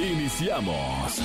[0.00, 1.20] Iniciamos.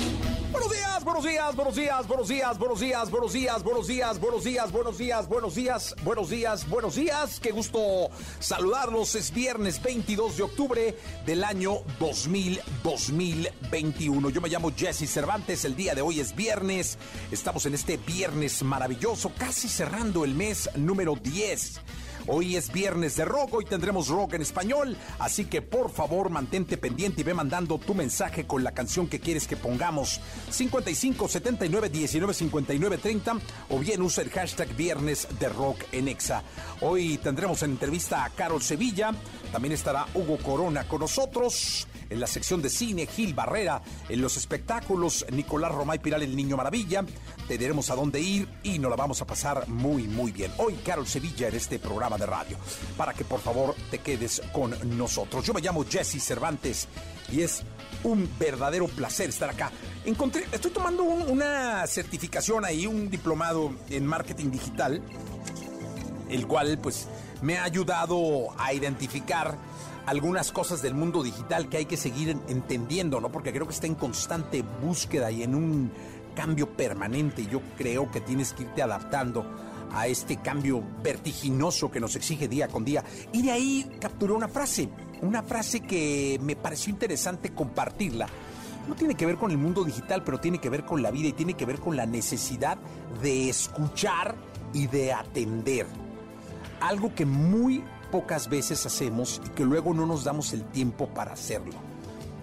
[0.51, 4.43] Buenos días, buenos días, buenos días, buenos días, buenos días, buenos días, buenos días, buenos
[4.43, 7.39] días, buenos días, buenos días, buenos días, buenos días.
[7.39, 8.09] Qué gusto
[8.39, 9.13] saludarlos.
[9.13, 14.29] Es viernes 22 de octubre del año 2000, 2021.
[14.31, 15.65] Yo me llamo Jesse Cervantes.
[15.65, 16.97] El día de hoy es viernes.
[17.31, 21.79] Estamos en este viernes maravilloso, casi cerrando el mes número 10.
[22.25, 26.77] Hoy es viernes de rock, hoy tendremos rock en español, así que por favor mantente
[26.77, 30.21] pendiente y ve mandando tu mensaje con la canción que quieres que pongamos.
[30.49, 33.37] 55 79 19 59 30
[33.69, 36.43] o bien usa el hashtag viernes de rock en Exa.
[36.79, 39.11] Hoy tendremos en entrevista a Carol Sevilla,
[39.51, 44.37] también estará Hugo Corona con nosotros en la sección de cine, Gil Barrera, en los
[44.37, 47.03] espectáculos, Nicolás Romay Piral, el Niño Maravilla.
[47.47, 50.51] Te diremos a dónde ir y nos la vamos a pasar muy, muy bien.
[50.57, 52.57] Hoy, Carol Sevilla en este programa de radio,
[52.97, 55.45] para que por favor te quedes con nosotros.
[55.45, 56.87] Yo me llamo Jesse Cervantes
[57.31, 57.63] y es
[58.03, 59.71] un verdadero placer estar acá.
[60.05, 65.01] Encontré, estoy tomando una certificación ahí, un diplomado en marketing digital,
[66.29, 67.07] el cual pues
[67.41, 69.57] me ha ayudado a identificar
[70.05, 73.31] algunas cosas del mundo digital que hay que seguir entendiendo, ¿no?
[73.31, 75.91] Porque creo que está en constante búsqueda y en un
[76.35, 77.45] cambio permanente.
[77.45, 79.45] Yo creo que tienes que irte adaptando
[79.93, 83.03] a este cambio vertiginoso que nos exige día con día.
[83.31, 84.89] Y de ahí capturé una frase,
[85.21, 88.27] una frase que me pareció interesante compartirla.
[88.87, 91.29] No tiene que ver con el mundo digital, pero tiene que ver con la vida
[91.29, 92.77] y tiene que ver con la necesidad
[93.21, 94.35] de escuchar
[94.73, 95.85] y de atender.
[96.81, 101.33] Algo que muy pocas veces hacemos y que luego no nos damos el tiempo para
[101.33, 101.73] hacerlo.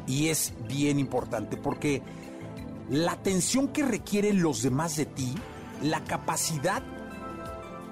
[0.07, 2.03] Y es bien importante porque
[2.89, 5.35] la atención que requieren los demás de ti,
[5.83, 6.83] la capacidad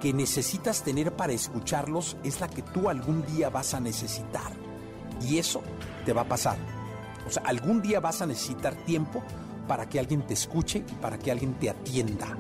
[0.00, 4.52] que necesitas tener para escucharlos es la que tú algún día vas a necesitar.
[5.20, 5.62] Y eso
[6.04, 6.58] te va a pasar.
[7.26, 9.22] O sea, algún día vas a necesitar tiempo
[9.66, 12.36] para que alguien te escuche y para que alguien te atienda.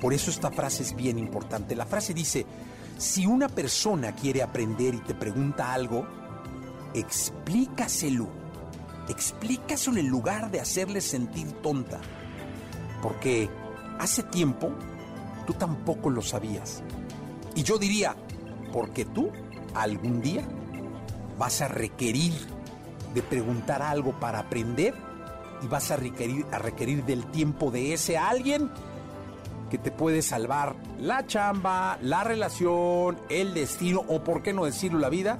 [0.00, 1.74] Por eso esta frase es bien importante.
[1.74, 2.46] La frase dice,
[2.96, 6.06] si una persona quiere aprender y te pregunta algo,
[6.94, 8.28] explícaselo.
[9.08, 11.98] Explícaselo en lugar de hacerle sentir tonta.
[13.02, 13.50] Porque
[13.98, 14.72] hace tiempo
[15.48, 16.82] tú tampoco lo sabías.
[17.54, 18.14] Y yo diría,
[18.70, 19.30] porque tú
[19.74, 20.46] algún día
[21.38, 22.34] vas a requerir
[23.14, 24.94] de preguntar algo para aprender
[25.62, 28.70] y vas a requerir, a requerir del tiempo de ese alguien
[29.70, 34.98] que te puede salvar la chamba, la relación, el destino o, por qué no decirlo,
[34.98, 35.38] la vida,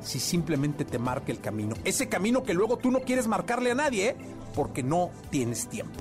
[0.00, 1.74] si simplemente te marca el camino.
[1.82, 4.16] Ese camino que luego tú no quieres marcarle a nadie, ¿eh?
[4.54, 5.98] porque no tienes tiempo.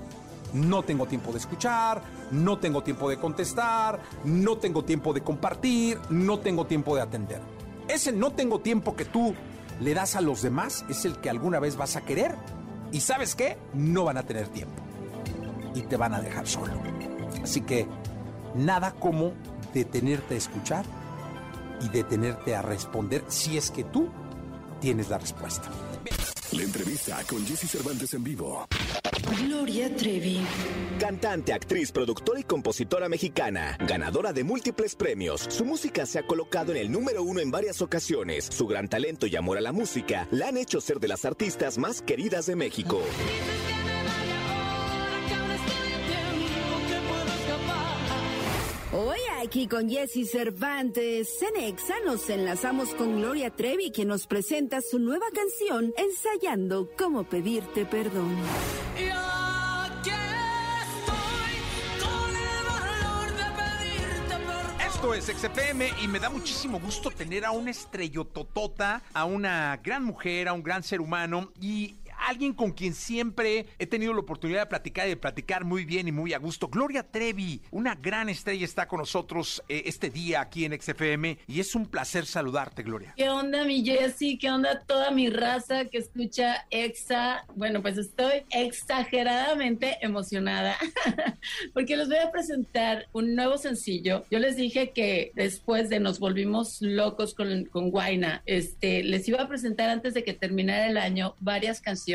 [0.53, 2.01] No tengo tiempo de escuchar,
[2.31, 7.41] no tengo tiempo de contestar, no tengo tiempo de compartir, no tengo tiempo de atender.
[7.87, 9.33] Ese no tengo tiempo que tú
[9.81, 12.35] le das a los demás es el que alguna vez vas a querer
[12.91, 14.81] y sabes qué, no van a tener tiempo
[15.73, 16.73] y te van a dejar solo.
[17.43, 17.87] Así que
[18.55, 19.33] nada como
[19.73, 20.85] detenerte a escuchar
[21.81, 24.09] y detenerte a responder si es que tú
[24.79, 25.69] tienes la respuesta.
[26.51, 28.67] La entrevista con Jesse Cervantes en vivo.
[29.45, 30.41] Gloria Trevi.
[30.99, 35.47] Cantante, actriz, productora y compositora mexicana, ganadora de múltiples premios.
[35.49, 38.45] Su música se ha colocado en el número uno en varias ocasiones.
[38.51, 41.77] Su gran talento y amor a la música la han hecho ser de las artistas
[41.77, 43.01] más queridas de México.
[48.93, 54.81] Hoy aquí con Jesse Cervantes, en Exa nos enlazamos con Gloria Trevi, quien nos presenta
[54.81, 58.35] su nueva canción, Ensayando cómo pedirte perdón.
[64.85, 70.03] Esto es XFM y me da muchísimo gusto tener a una estrellototota, a una gran
[70.03, 74.61] mujer, a un gran ser humano y alguien con quien siempre he tenido la oportunidad
[74.61, 76.67] de platicar y de platicar muy bien y muy a gusto.
[76.67, 81.59] Gloria Trevi, una gran estrella, está con nosotros eh, este día aquí en XFM y
[81.59, 83.13] es un placer saludarte, Gloria.
[83.17, 84.37] ¿Qué onda, mi Jessy?
[84.37, 87.45] ¿Qué onda toda mi raza que escucha Exa?
[87.55, 90.77] Bueno, pues estoy exageradamente emocionada
[91.73, 94.25] porque les voy a presentar un nuevo sencillo.
[94.29, 99.41] Yo les dije que después de Nos Volvimos Locos con, con Guaina, este, les iba
[99.41, 102.10] a presentar antes de que terminara el año varias canciones.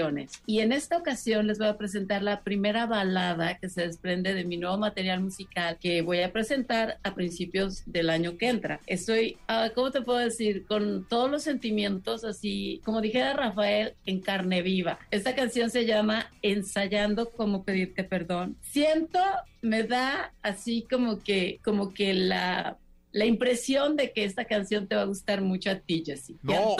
[0.47, 4.45] Y en esta ocasión les voy a presentar la primera balada que se desprende de
[4.45, 8.81] mi nuevo material musical que voy a presentar a principios del año que entra.
[8.87, 10.67] Estoy, uh, ¿cómo te puedo decir?
[10.67, 14.99] Con todos los sentimientos así, como dijera Rafael, en carne viva.
[15.11, 18.57] Esta canción se llama Ensayando cómo pedirte perdón.
[18.61, 19.21] Siento,
[19.63, 22.79] me da así como que, como que la
[23.17, 26.37] la impresión de que esta canción te va a gustar mucho a ti, Jessy.
[26.43, 26.77] No,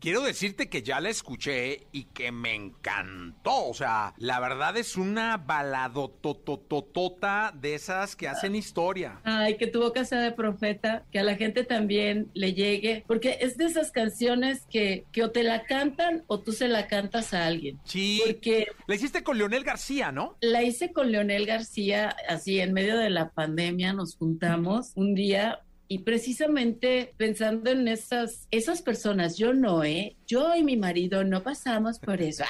[0.00, 3.68] quiero decirte que ya la escuché y que me encantó.
[3.68, 9.20] O sea, la verdad es una baladotototota de esas que hacen historia.
[9.22, 13.38] Ay, que tu boca sea de profeta, que a la gente también le llegue, porque
[13.40, 17.34] es de esas canciones que, que o te la cantan o tú se la cantas
[17.34, 17.78] a alguien.
[17.84, 18.20] Sí.
[18.26, 18.66] Porque...
[18.88, 20.36] La hiciste con Leonel García, ¿no?
[20.40, 25.51] La hice con Leonel García, así en medio de la pandemia nos juntamos un día
[25.88, 30.16] y precisamente pensando en esas, esas personas, yo no, ¿eh?
[30.26, 32.44] Yo y mi marido no pasamos por eso.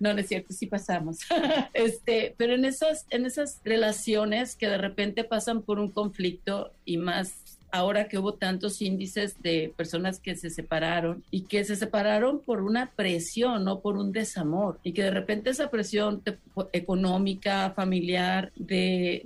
[0.00, 1.18] No, no es cierto, sí pasamos.
[1.74, 6.96] este, pero en esas, en esas relaciones que de repente pasan por un conflicto y
[6.96, 7.43] más
[7.74, 12.62] ahora que hubo tantos índices de personas que se separaron y que se separaron por
[12.62, 16.22] una presión, no por un desamor, y que de repente esa presión
[16.72, 19.22] económica, familiar, de,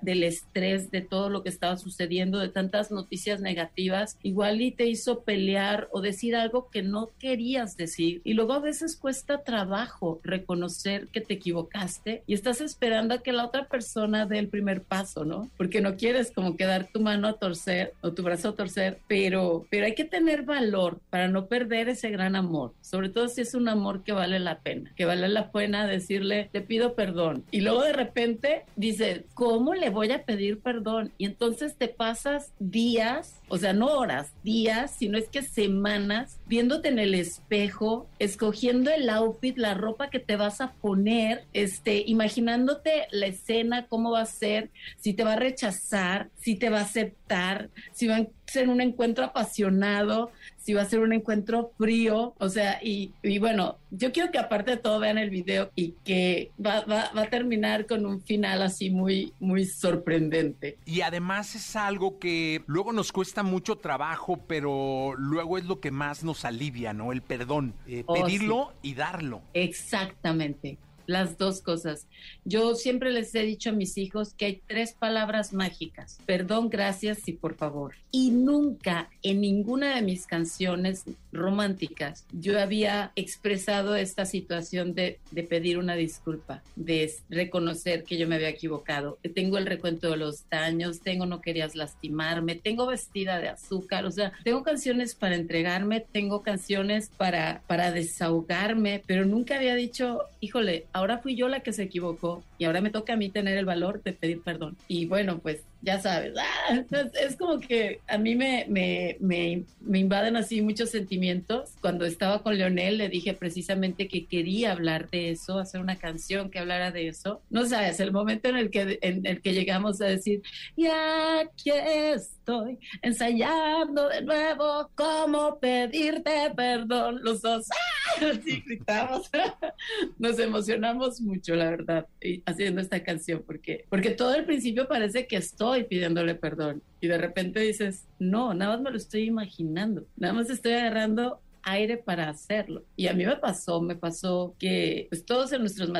[0.00, 4.86] del estrés, de todo lo que estaba sucediendo, de tantas noticias negativas, igual y te
[4.86, 8.22] hizo pelear o decir algo que no querías decir.
[8.24, 13.32] Y luego a veces cuesta trabajo reconocer que te equivocaste y estás esperando a que
[13.32, 15.50] la otra persona dé el primer paso, ¿no?
[15.58, 19.66] Porque no quieres como quedar tu mano a torcer o tu brazo a torcer, pero,
[19.70, 23.54] pero hay que tener valor para no perder ese gran amor, sobre todo si es
[23.54, 27.44] un amor que vale la pena, que vale la pena decirle, te pido perdón.
[27.50, 31.12] Y luego de repente dice, ¿cómo le voy a pedir perdón?
[31.18, 36.88] Y entonces te pasas días o sea, no horas, días, sino es que semanas, viéndote
[36.88, 43.08] en el espejo, escogiendo el outfit, la ropa que te vas a poner, este, imaginándote
[43.10, 46.82] la escena, cómo va a ser, si te va a rechazar, si te va a
[46.82, 52.34] aceptar, si va a ser un encuentro apasionado, si va a ser un encuentro frío,
[52.38, 56.50] o sea, y, bueno, yo quiero que aparte de todo vean el video y que
[56.64, 60.78] va, va, va, a terminar con un final así muy, muy sorprendente.
[60.84, 65.90] Y además es algo que luego nos cuesta mucho trabajo, pero luego es lo que
[65.90, 67.12] más nos alivia, ¿no?
[67.12, 69.42] El perdón, eh, oh, pedirlo y darlo.
[69.54, 70.78] Exactamente
[71.10, 72.06] las dos cosas.
[72.44, 77.28] Yo siempre les he dicho a mis hijos que hay tres palabras mágicas, perdón, gracias
[77.28, 77.94] y por favor.
[78.10, 85.42] Y nunca en ninguna de mis canciones románticas yo había expresado esta situación de, de
[85.42, 89.18] pedir una disculpa, de reconocer que yo me había equivocado.
[89.34, 94.10] Tengo el recuento de los daños, tengo no querías lastimarme, tengo vestida de azúcar, o
[94.10, 100.86] sea, tengo canciones para entregarme, tengo canciones para, para desahogarme, pero nunca había dicho, híjole,
[100.92, 103.64] ahora fui yo la que se equivocó y ahora me toca a mí tener el
[103.64, 104.76] valor de pedir perdón.
[104.88, 106.84] Y bueno, pues ya sabes, ¡ah!
[107.20, 111.72] es, como que a mí me, me, me, me, invaden así muchos sentimientos.
[111.80, 116.50] Cuando estaba con Leonel le dije precisamente que quería hablar de eso, hacer una canción
[116.50, 117.40] que hablara de eso.
[117.48, 120.42] No sabes, el momento en el que, en el que llegamos a decir,
[120.76, 127.20] y aquí estoy ensayando de nuevo cómo pedirte perdón.
[127.22, 128.26] Los dos, ¡ah!
[128.32, 129.30] así gritamos,
[130.18, 132.06] nos emocionamos mucho, la verdad,
[132.44, 136.82] haciendo esta canción, porque, porque todo el principio parece que estoy y pidiéndole perdón.
[137.00, 141.40] Y de repente dices, no, nada más me lo estoy imaginando, nada más estoy agarrando
[141.62, 142.84] aire para hacerlo.
[142.96, 145.90] Y a mí me pasó, me pasó que pues todos en nuestros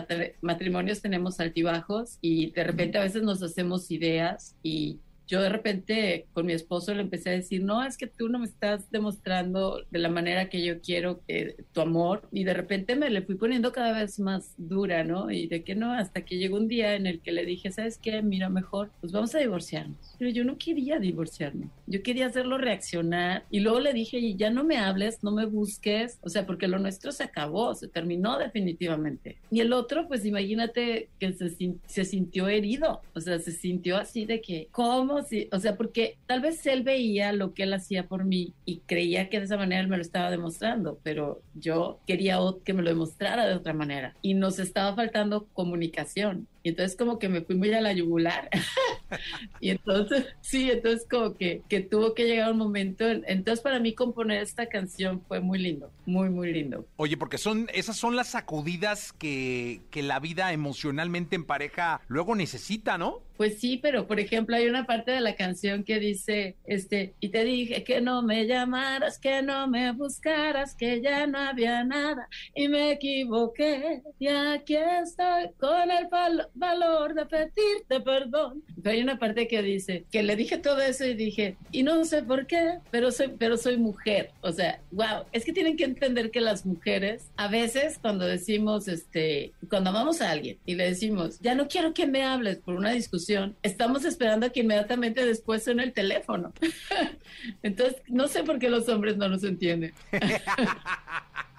[0.41, 4.99] matrimonios tenemos altibajos y de repente a veces nos hacemos ideas y
[5.31, 8.41] yo de repente con mi esposo le empecé a decir, no, es que tú no
[8.41, 12.29] me estás demostrando de la manera que yo quiero que, tu amor.
[12.33, 15.31] Y de repente me le fui poniendo cada vez más dura, ¿no?
[15.31, 17.97] Y de que no, hasta que llegó un día en el que le dije, ¿sabes
[17.97, 18.21] qué?
[18.23, 20.17] Mira, mejor, pues vamos a divorciarnos.
[20.19, 23.45] Pero yo no quería divorciarme, yo quería hacerlo reaccionar.
[23.51, 26.81] Y luego le dije, ya no me hables, no me busques, o sea, porque lo
[26.81, 29.39] nuestro se acabó, se terminó definitivamente.
[29.53, 34.27] Y el otro, pues imagínate que se, se sintió herido, o sea, se sintió así
[34.27, 37.73] de que, ¿cómo no, sí, o sea, porque tal vez él veía lo que él
[37.73, 41.43] hacía por mí y creía que de esa manera él me lo estaba demostrando, pero
[41.55, 46.47] yo quería que me lo demostrara de otra manera y nos estaba faltando comunicación.
[46.63, 48.49] Y entonces como que me fui muy a la yugular.
[49.61, 53.07] y entonces, sí, entonces como que, que tuvo que llegar un momento.
[53.09, 56.87] Entonces para mí componer esta canción fue muy lindo, muy, muy lindo.
[56.97, 62.35] Oye, porque son, esas son las sacudidas que, que la vida emocionalmente en pareja luego
[62.35, 63.23] necesita, ¿no?
[63.41, 67.31] Pues sí, pero por ejemplo hay una parte de la canción que dice, este, y
[67.31, 72.29] te dije que no me llamaras, que no me buscaras, que ya no había nada
[72.55, 76.09] y me equivoqué y aquí estoy con el
[76.55, 78.63] valor de pedirte perdón.
[78.83, 82.05] Pero hay una parte que dice que le dije todo eso y dije, y no
[82.05, 84.31] sé por qué, pero soy, pero soy mujer.
[84.41, 88.89] O sea, wow, es que tienen que entender que las mujeres a veces cuando decimos,
[88.89, 92.75] este, cuando amamos a alguien y le decimos, ya no quiero que me hables por
[92.75, 96.53] una discusión, estamos esperando a que inmediatamente después suene el teléfono.
[97.63, 99.93] Entonces, no sé por qué los hombres no nos entienden.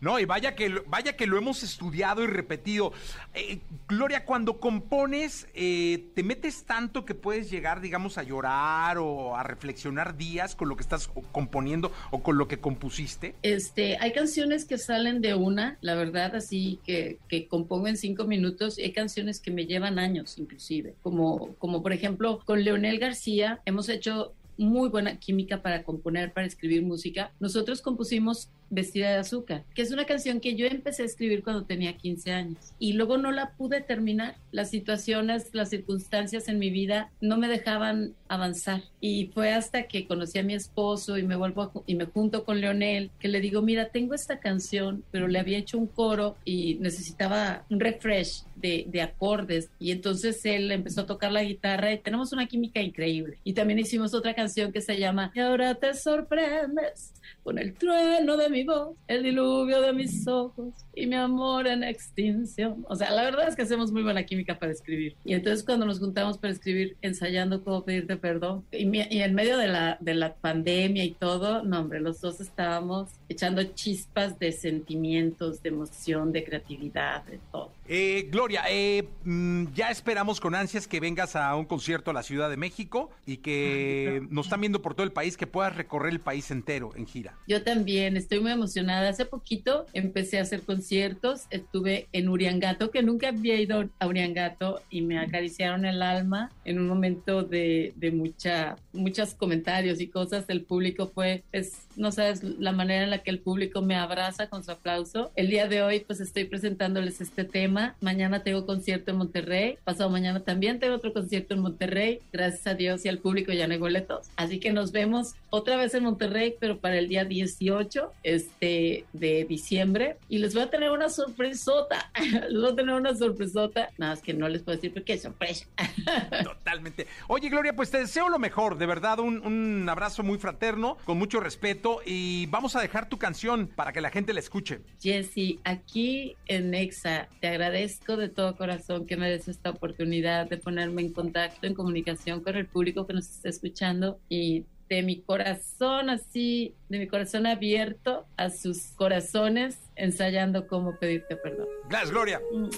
[0.00, 2.92] No, y vaya que, vaya que lo hemos estudiado y repetido.
[3.34, 9.36] Eh, Gloria, cuando compones, eh, ¿te metes tanto que puedes llegar, digamos, a llorar o
[9.36, 13.34] a reflexionar días con lo que estás componiendo o con lo que compusiste?
[13.42, 18.24] Este, hay canciones que salen de una, la verdad, así que, que compongo en cinco
[18.24, 18.78] minutos.
[18.78, 20.94] Hay canciones que me llevan años, inclusive.
[21.02, 26.46] Como, como por ejemplo, con Leonel García hemos hecho muy buena química para componer, para
[26.46, 27.32] escribir música.
[27.40, 31.64] Nosotros compusimos Vestida de Azúcar, que es una canción que yo empecé a escribir cuando
[31.64, 34.36] tenía 15 años y luego no la pude terminar.
[34.52, 40.06] Las situaciones, las circunstancias en mi vida no me dejaban avanzar y fue hasta que
[40.06, 43.62] conocí a mi esposo y me vuelvo y me junto con Leonel que le digo,
[43.62, 48.84] mira, tengo esta canción, pero le había hecho un coro y necesitaba un refresh de,
[48.88, 53.38] de acordes y entonces él empezó a tocar la guitarra y tenemos una química increíble.
[53.44, 57.12] Y también hicimos otra canción que se llama Y ahora te sorprendes
[57.48, 61.82] con el trueno de mi voz, el diluvio de mis ojos y mi amor en
[61.82, 62.84] extinción.
[62.90, 65.16] O sea, la verdad es que hacemos muy buena química para escribir.
[65.24, 69.56] Y entonces cuando nos juntamos para escribir, ensayando cómo pedirte perdón, y, y en medio
[69.56, 74.52] de la, de la pandemia y todo, no hombre, los dos estábamos echando chispas de
[74.52, 77.77] sentimientos, de emoción, de creatividad, de todo.
[77.90, 82.22] Eh, Gloria, eh, mm, ya esperamos con ansias que vengas a un concierto a la
[82.22, 86.12] Ciudad de México y que nos están viendo por todo el país, que puedas recorrer
[86.12, 87.34] el país entero en gira.
[87.46, 89.08] Yo también, estoy muy emocionada.
[89.08, 94.82] Hace poquito empecé a hacer conciertos, estuve en Uriangato, que nunca había ido a Uriangato
[94.90, 100.44] y me acariciaron el alma en un momento de, de mucha, muchos comentarios y cosas.
[100.48, 104.50] El público fue, es, no sabes, la manera en la que el público me abraza
[104.50, 105.32] con su aplauso.
[105.36, 107.77] El día de hoy pues estoy presentándoles este tema.
[108.00, 109.78] Mañana tengo concierto en Monterrey.
[109.84, 112.20] Pasado mañana también tengo otro concierto en Monterrey.
[112.32, 114.28] Gracias a Dios y al público ya no hay boletos.
[114.36, 119.44] Así que nos vemos otra vez en Monterrey, pero para el día 18 este, de
[119.48, 120.16] diciembre.
[120.28, 122.10] Y les voy a tener una sorpresota.
[122.48, 123.90] les voy a tener una sorpresota.
[123.96, 125.66] Nada más que no les puedo decir porque es sorpresa.
[126.44, 127.06] Totalmente.
[127.28, 128.78] Oye, Gloria, pues te deseo lo mejor.
[128.78, 132.00] De verdad, un, un abrazo muy fraterno, con mucho respeto.
[132.04, 134.80] Y vamos a dejar tu canción para que la gente la escuche.
[135.00, 140.56] Jessy, aquí en Nexa te agradezco de todo corazón que me des esta oportunidad de
[140.56, 145.20] ponerme en contacto, en comunicación con el público que nos está escuchando y de mi
[145.20, 151.66] corazón así, de mi corazón abierto a sus corazones, ensayando cómo pedirte perdón.
[151.88, 152.40] Gracias, Gloria.
[152.52, 152.70] Mm.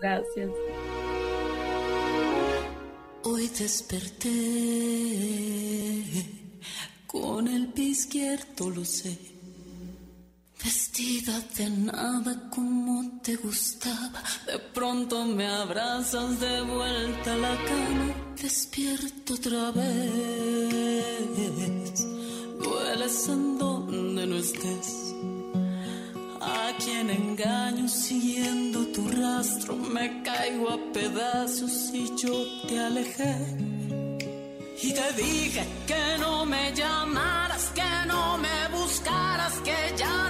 [0.00, 0.50] Gracias.
[3.22, 4.30] Hoy desperté
[7.06, 9.33] con el pie izquierdo, lo sé.
[10.62, 18.14] Vestida de nada como te gustaba, de pronto me abrazas de vuelta a la cama,
[18.40, 21.14] despierto otra vez.
[22.62, 25.14] Dueles en donde no estés.
[26.40, 33.74] A quien engaño siguiendo tu rastro, me caigo a pedazos y yo te alejé
[34.84, 40.23] y te dije que no me llamaras, que no me buscaras, que ya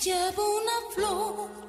[0.00, 1.59] llevo una flor.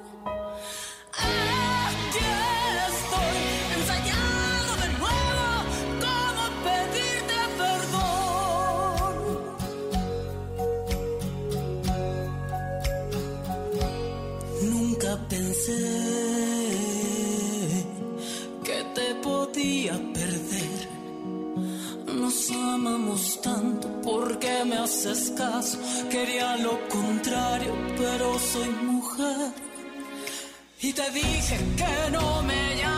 [24.70, 25.78] Haces caso.
[26.10, 29.52] Quería lo contrario, pero soy mujer.
[30.80, 32.91] Y te dije que no me llamaras,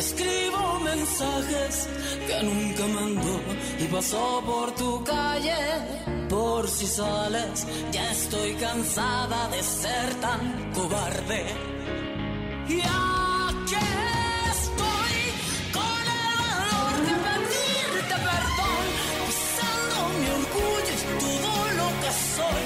[0.00, 1.88] escribo mensajes
[2.26, 3.36] que nunca mandó
[3.78, 5.60] y pasó por tu calle.
[6.28, 11.42] Por si sales, ya estoy cansada de ser tan cobarde.
[12.68, 13.82] Y aquí
[14.54, 15.16] estoy
[15.76, 18.84] con el valor de pedirte perdón,
[19.26, 22.64] pisando mi orgullo y todo lo que soy,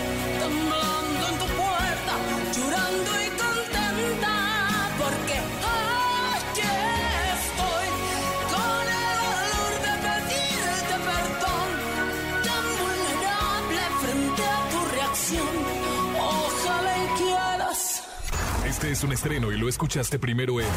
[18.94, 20.68] es un estreno y lo escuchaste primero en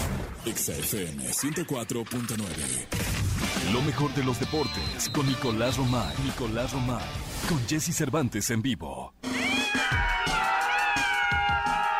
[0.43, 3.71] XFM 104.9.
[3.71, 6.15] Lo mejor de los deportes con Nicolás Romay.
[6.23, 7.05] Nicolás Romay.
[7.47, 9.13] Con Jesse Cervantes en vivo.
[9.21, 9.29] Ahí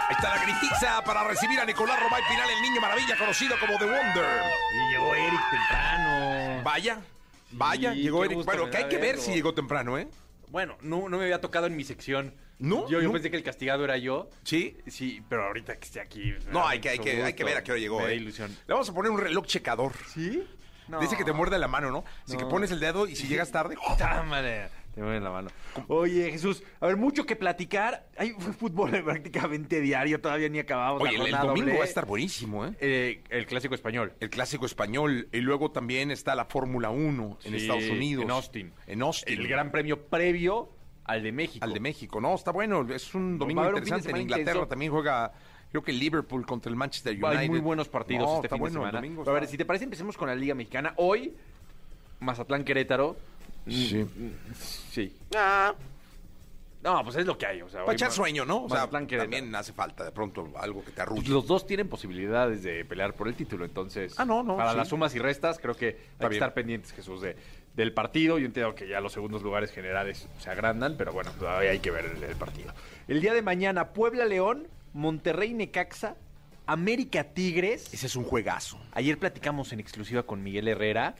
[0.09, 3.85] está la gritiza para recibir a Nicolás Romay Pinal, el niño maravilla conocido como The
[3.85, 4.41] Wonder.
[4.73, 6.63] Y llegó Eric temprano.
[6.63, 6.99] Vaya,
[7.51, 8.43] vaya, Sí, llegó Eric.
[8.43, 9.21] Bueno, que hay que ver verlo.
[9.21, 10.07] si llegó temprano, ¿eh?
[10.49, 12.33] Bueno, no, no me había tocado en mi sección.
[12.59, 12.89] ¿No?
[12.89, 13.13] Yo, yo ¿No?
[13.13, 14.29] pensé que el castigado era yo.
[14.43, 14.77] Sí.
[14.87, 16.33] Sí, pero ahorita que esté aquí.
[16.51, 17.97] No, hay que, hay que, hay que ver a qué hora llegó.
[17.99, 18.15] Me da ¿eh?
[18.15, 18.49] ilusión.
[18.67, 19.93] Le vamos a poner un reloj checador.
[20.13, 20.43] ¿Sí?
[20.87, 20.99] No.
[20.99, 22.03] Dice que te muerde la mano, ¿no?
[22.25, 23.75] Así que pones el dedo y si llegas tarde.
[23.97, 24.69] Támale.
[24.95, 25.49] Te mueve la mano.
[25.89, 28.07] Oye, Jesús, a ver, mucho que platicar.
[28.17, 31.03] Hay fútbol prácticamente diario, todavía ni acabamos.
[31.03, 31.77] la Oye, el, domingo doble.
[31.77, 32.71] va a estar buenísimo, ¿eh?
[32.79, 34.13] Eh, el clásico español.
[34.19, 35.27] El clásico español.
[35.31, 38.23] Y luego también está la Fórmula 1 en Sí, Estados Unidos.
[38.23, 38.73] En Austin.
[38.87, 39.39] En Austin.
[39.39, 40.76] El gran premio previo
[41.07, 41.63] al de México.
[41.65, 42.21] Al de México.
[42.21, 42.85] No, está bueno.
[42.93, 44.09] Es un domingo un interesante.
[44.11, 44.67] En Inglaterra intenso.
[44.67, 45.31] también juega,
[45.71, 47.37] creo que Liverpool contra el Manchester United.
[47.39, 48.97] Hay muy buenos partidos No, este está fin bueno, de semana.
[49.01, 50.93] domingo a ver, está- si te parece, empecemos con la Liga Mexicana.
[50.97, 51.33] Hoy,
[52.19, 53.15] Mazatlán Querétaro.
[53.67, 54.05] Sí.
[54.91, 55.13] Sí.
[55.35, 55.73] Ah.
[56.83, 57.61] No, pues es lo que hay.
[57.61, 58.63] O sea, Para echar sueño, ¿no?
[58.63, 59.31] O sea, Mazatlán, Querétaro.
[59.31, 61.27] también hace falta de pronto algo que te arrulle.
[61.29, 64.13] Los dos tienen posibilidades de pelear por el título, entonces.
[64.17, 64.77] Ah, no, no, Para sí.
[64.77, 66.33] las sumas y restas, creo que hay que bien.
[66.33, 67.35] estar pendientes, Jesús, de,
[67.77, 68.37] del partido.
[68.39, 71.91] Yo entiendo que ya los segundos lugares generales se agrandan, pero bueno, todavía hay que
[71.91, 72.73] ver el, el partido.
[73.07, 76.17] El día de mañana, Puebla-León, Monterrey-Necaxa,
[76.65, 77.93] América-Tigres.
[77.93, 78.77] Ese es un juegazo.
[78.91, 81.15] Ayer platicamos en exclusiva con Miguel Herrera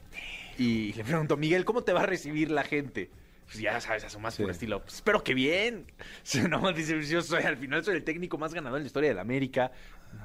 [0.58, 3.08] y le pregunto, Miguel, ¿cómo te va a recibir la gente?
[3.46, 4.82] Pues ya sabes, a su más puro estilo.
[4.82, 5.86] Pues espero que bien.
[6.50, 9.14] No, dice, yo soy, al final soy el técnico más ganador en la historia de
[9.14, 9.72] la América.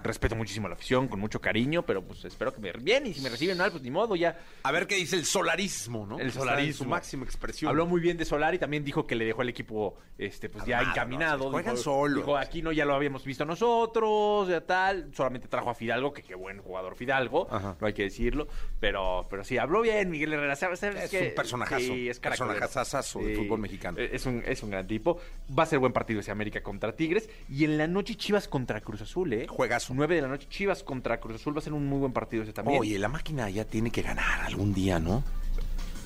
[0.03, 3.07] Respeto muchísimo a la afición, con mucho cariño, pero pues espero que me bien.
[3.07, 4.37] Y si me reciben mal, pues ni modo, ya.
[4.63, 6.19] A ver qué dice el solarismo, ¿no?
[6.19, 6.83] El Está en solarismo.
[6.83, 7.69] su máxima expresión.
[7.69, 10.65] Habló muy bien de Solar y también dijo que le dejó el equipo este pues
[10.65, 11.51] ya Armado, encaminado.
[11.51, 12.17] Juegan Dijo- solos.
[12.17, 15.09] Dijo, aquí no ya lo habíamos visto nosotros, ya tal.
[15.13, 17.77] Solamente trajo a Fidalgo, que qué buen jugador Fidalgo, Ajá.
[17.79, 18.47] no hay que decirlo.
[18.81, 20.55] Pero, pero sí, habló bien Miguel Herrera.
[20.57, 23.97] ¿Sabes, sabes Es que- un personajazo, Sí, es personajazazazo del fútbol mexicano.
[23.99, 25.19] Eh, Es un, es un gran tipo.
[25.57, 27.29] Va a ser buen partido ese América contra Tigres.
[27.49, 29.47] Y en la noche Chivas contra Cruz Azul, ¿eh?
[29.73, 29.93] Juegazo.
[29.93, 31.55] 9 de la noche Chivas contra Cruz Azul.
[31.55, 32.79] Va a ser un muy buen partido ese también.
[32.79, 35.23] Oye, la máquina ya tiene que ganar algún día, ¿no?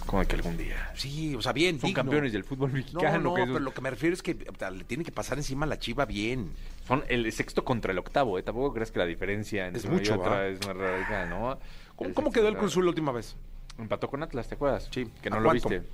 [0.05, 0.91] Como que algún día.
[0.95, 1.79] Sí, o sea, bien.
[1.79, 2.01] Son digno.
[2.03, 3.19] campeones del fútbol mexicano.
[3.19, 5.65] No, pero lo que me refiero es que o sea, le tiene que pasar encima
[5.65, 6.51] a la chiva bien.
[6.87, 8.43] Son el sexto contra el octavo, ¿eh?
[8.43, 11.59] Tampoco crees que la diferencia entre Es y mucho, otra es una radical, ¿no?
[11.95, 13.35] ¿Cómo, El cómo sexto quedó el Cruz Azul la última vez?
[13.77, 14.87] Empató con Atlas, ¿te acuerdas?
[14.91, 15.07] Sí.
[15.21, 15.69] Que ¿A no lo cuánto?
[15.69, 15.87] viste.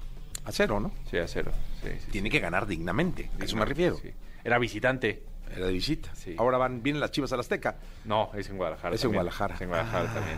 [0.45, 0.91] A cero, ¿no?
[1.09, 1.51] Sí, a cero.
[1.81, 2.31] Sí, sí, Tiene sí.
[2.33, 3.31] que ganar dignamente.
[3.39, 3.99] A eso me refiero.
[4.43, 5.23] Era visitante.
[5.55, 6.13] Era de visita.
[6.15, 6.35] Sí.
[6.37, 7.77] Ahora van, vienen las chivas al Azteca.
[8.05, 8.95] No, es en Guadalajara.
[8.95, 9.11] Es en.
[9.11, 9.55] Guadalajara.
[9.55, 10.13] Es en Guadalajara Ah.
[10.13, 10.37] también.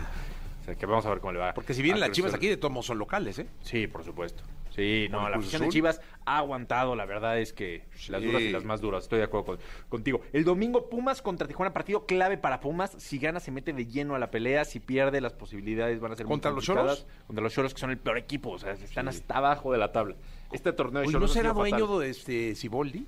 [0.60, 1.54] O sea, que vamos a ver cómo le va.
[1.54, 3.46] Porque si vienen a las chivas aquí, de todos modos son locales, ¿eh?
[3.62, 4.42] Sí, por supuesto.
[4.74, 5.68] Sí, no, la afición de.
[5.68, 8.26] Chivas ha aguantado, la verdad es que las Sí.
[8.26, 10.20] duras y las más duras, estoy de acuerdo con- contigo.
[10.34, 14.16] El domingo Pumas contra Tijuana, partido clave para Pumas, si gana se mete de lleno
[14.16, 16.64] a la pelea, si pierde las posibilidades van a ser muy ¿Contra los.
[16.64, 17.06] Cholos?
[17.26, 19.92] Contra los Cholos que son el peor equipo, o sea, están hasta abajo de la
[19.92, 20.16] tabla.
[20.52, 23.06] Este torneo de Oye, ¿no será dueño de este Siboldi?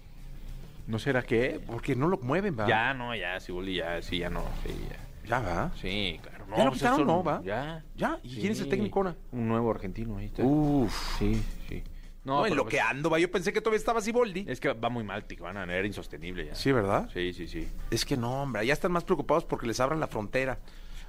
[0.89, 1.61] ¿No será qué?
[1.67, 2.67] Porque no lo mueven, ¿va?
[2.67, 5.29] Ya, no, ya, Siboldi ya, sí, ya no, sí, ya.
[5.29, 5.71] Ya va.
[5.81, 6.47] Sí, claro.
[6.57, 7.01] ¿Ya lo pues quitaron?
[7.01, 7.43] eso No, ¿va?
[7.45, 7.85] Ya.
[7.95, 8.19] ¿Ya?
[8.23, 8.41] ¿Y Sí.
[8.41, 9.15] quién es el técnico ahora?
[9.31, 10.25] Un nuevo argentino ahí.
[10.27, 10.43] está.
[10.43, 11.19] Uf.
[11.19, 11.83] Sí, sí.
[12.25, 13.19] No, en pero lo que pues, ando, va.
[13.19, 14.47] Yo pensé que todavía estaba Siboldi.
[14.49, 15.65] Es que va muy mal, Tijuana.
[15.65, 16.55] Era insostenible ya.
[16.55, 17.11] Sí, ¿verdad?
[17.13, 17.69] Sí, sí, sí.
[17.91, 18.67] Es que no, hombre.
[18.67, 20.59] Ya están más preocupados porque les abran la frontera.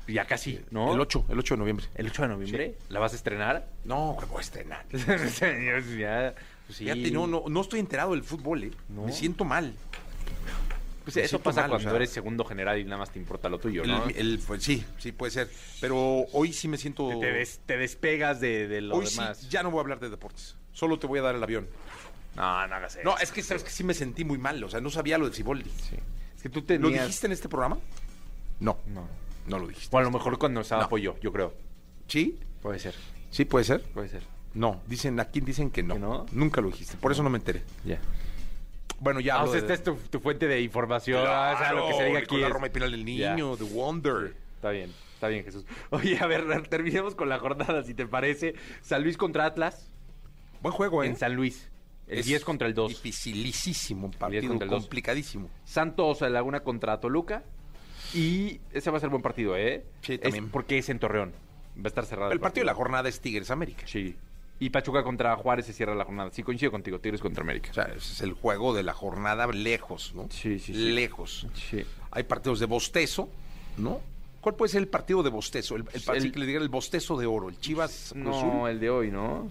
[0.08, 0.94] Ya casi, ¿no?
[0.94, 1.86] El 8, el 8 de noviembre.
[1.96, 2.76] ¿El 8 de noviembre?
[2.90, 3.68] ¿La vas a estrenar?
[3.86, 4.86] No, que voy a estrenar.
[4.92, 6.36] ya, pues
[6.78, 6.84] sí.
[6.86, 8.72] Fíjate, no, no, no estoy enterado del fútbol, ¿eh?
[8.90, 9.04] No.
[9.06, 9.74] Me siento mal.
[11.04, 11.96] Pues me eso pasa mal, o cuando sea.
[11.96, 14.06] eres segundo general y nada más te importa lo tuyo, ¿no?
[14.10, 15.50] El- el- pues, sí, sí puede ser.
[15.82, 15.98] Pero
[16.34, 17.08] hoy sí me siento...
[17.10, 19.40] Te, te des- te despegas de, de lo hoy demás.
[19.40, 20.56] sí, ya no voy a hablar de deportes.
[20.72, 21.68] Solo te voy a dar el avión.
[22.36, 23.04] No, no hagas eso.
[23.10, 24.64] No, es que sabes que sí me sentí muy mal.
[24.64, 25.70] O sea, no sabía lo de Siboldi.
[25.72, 25.96] Sí.
[26.36, 26.92] Es que tú tenías...
[26.92, 27.80] ¿Lo dijiste en este programa?
[28.60, 29.08] No, No.
[29.48, 29.96] no lo dijiste.
[29.96, 30.86] O a lo mejor cuando estaba No.
[30.88, 31.54] apoyo, yo creo.
[32.08, 32.38] ¿Sí?
[32.62, 32.94] Puede ser,
[33.32, 33.82] ¿Sí puede ser?
[33.94, 34.24] puede ser.
[34.54, 35.94] No, dicen, aquí dicen que no.
[35.96, 36.26] ¿Que no?
[36.32, 36.98] Nunca lo dijiste.
[36.98, 37.62] Por eso no me enteré.
[37.86, 38.00] Ya.
[39.00, 41.22] Bueno, ya Ah, o hablo sea, de- esta es tu, tu fuente de información.
[41.22, 43.34] Claro, o sea, lo que se diga aquí la es- Roma y Pinal del Ya.
[43.36, 44.36] Niño, The Wonder.
[44.56, 45.66] Está bien, está bien, Jesús.
[45.92, 48.56] Oye, a ver, terminemos con la jornada, si te parece.
[48.82, 49.90] San Luis contra Atlas
[50.62, 51.08] Buen juego, ¿eh?
[51.08, 51.70] en San Luis.
[52.08, 52.90] El Es 10 contra el 2.
[52.90, 55.48] Dificilísimo, un 10 partido el complicadísimo.
[55.64, 57.44] Santos Laguna contra Toluca.
[58.16, 59.86] Y ese va a ser buen partido, ¿eh?
[60.02, 60.50] Sí, Es también.
[60.50, 61.32] porque es en Torreón.
[61.78, 62.32] Va a estar cerrado.
[62.32, 63.84] El partido de la jornada es Tigres América.
[63.86, 64.16] Sí.
[64.62, 66.32] Y Pachuca contra Juárez se cierra la jornada.
[66.34, 67.00] Sí, coincido contigo.
[67.00, 67.70] Tigres contra América.
[67.72, 70.28] O sea, ese es el juego de la jornada lejos, ¿no?
[70.30, 70.92] Sí, sí, sí.
[70.92, 71.48] Lejos.
[71.54, 71.86] Sí.
[72.12, 73.30] Hay partidos de bostezo,
[73.78, 74.02] ¿no?
[74.42, 75.76] ¿Cuál puede ser el partido de bostezo?
[75.78, 77.50] El, el, El- que le digan el bostezo de oro.
[77.50, 79.50] El Chivas No, el de hoy, ¿no?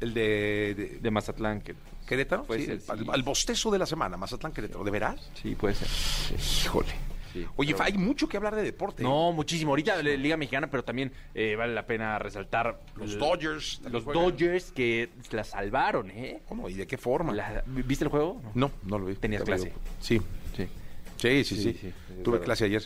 [0.00, 1.60] el de, de- De Mazatlán.
[1.60, 1.74] Que...
[2.06, 2.44] Querétaro.
[2.44, 2.90] Puede Sí, ser, el, sí.
[3.08, 4.84] el- el bostezo de la semana, Mazatlán Querétaro.
[4.84, 5.30] ¿De veras?
[5.34, 5.88] Sí, puede ser.
[5.88, 6.64] Sí.
[6.66, 6.88] Híjole.
[7.32, 9.02] Sí, Oye, pero- hay mucho que hablar de deporte.
[9.02, 9.70] No, muchísimo.
[9.72, 13.80] Ahorita Liga Mexicana, pero también eh, vale la pena resaltar Los Dodgers.
[13.90, 14.22] Los juegan.
[14.24, 16.42] Dodgers que la salvaron, ¿eh?
[16.48, 16.68] ¿Cómo?
[16.68, 17.32] ¿Y de qué forma?
[17.32, 18.40] La- ¿Viste el juego?
[18.54, 19.14] No, no lo vi.
[19.14, 19.66] Tenías clase.
[19.66, 19.78] digo.
[20.00, 20.20] Sí.
[20.56, 20.68] Sí.
[21.16, 21.62] Sí, sí, sí.
[21.62, 21.92] Sí, sí,
[22.24, 22.44] Tuve verdad.
[22.46, 22.82] clase ayer.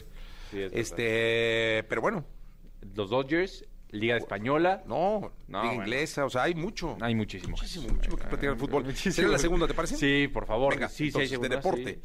[0.51, 2.25] Sí, es este, pero bueno,
[2.95, 4.83] Los Dodgers, Liga Española.
[4.87, 5.83] no, No, liga bueno.
[5.85, 6.97] inglesa, o sea, hay mucho.
[7.01, 7.53] Hay muchísimo.
[7.53, 8.85] Muchísimo, muchísimo que platicar de fútbol.
[8.85, 9.15] Muchísimo.
[9.15, 9.97] ¿Sería la segunda, te parece?
[9.97, 10.75] Sí, por favor.
[10.75, 11.95] Venga, sí, sí, hay entonces, de segunda, deporte.
[11.95, 12.01] sí.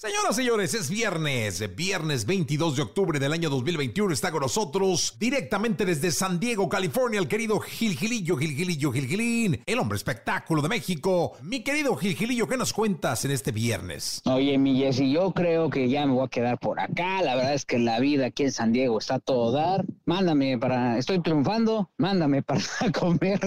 [0.00, 4.14] Señoras, señores, es viernes, viernes 22 de octubre del año 2021.
[4.14, 9.96] Está con nosotros directamente desde San Diego, California, el querido Gilgilillo, Gilgilillo, Gilgilín, el hombre
[9.96, 11.32] espectáculo de México.
[11.42, 14.22] Mi querido Gilgilillo, ¿qué nos cuentas en este viernes?
[14.26, 17.20] Oye, mi Jessy, yo creo que ya me voy a quedar por acá.
[17.22, 19.84] La verdad es que la vida aquí en San Diego está a todo dar.
[20.04, 22.60] Mándame para, estoy triunfando, mándame para
[22.96, 23.40] comer.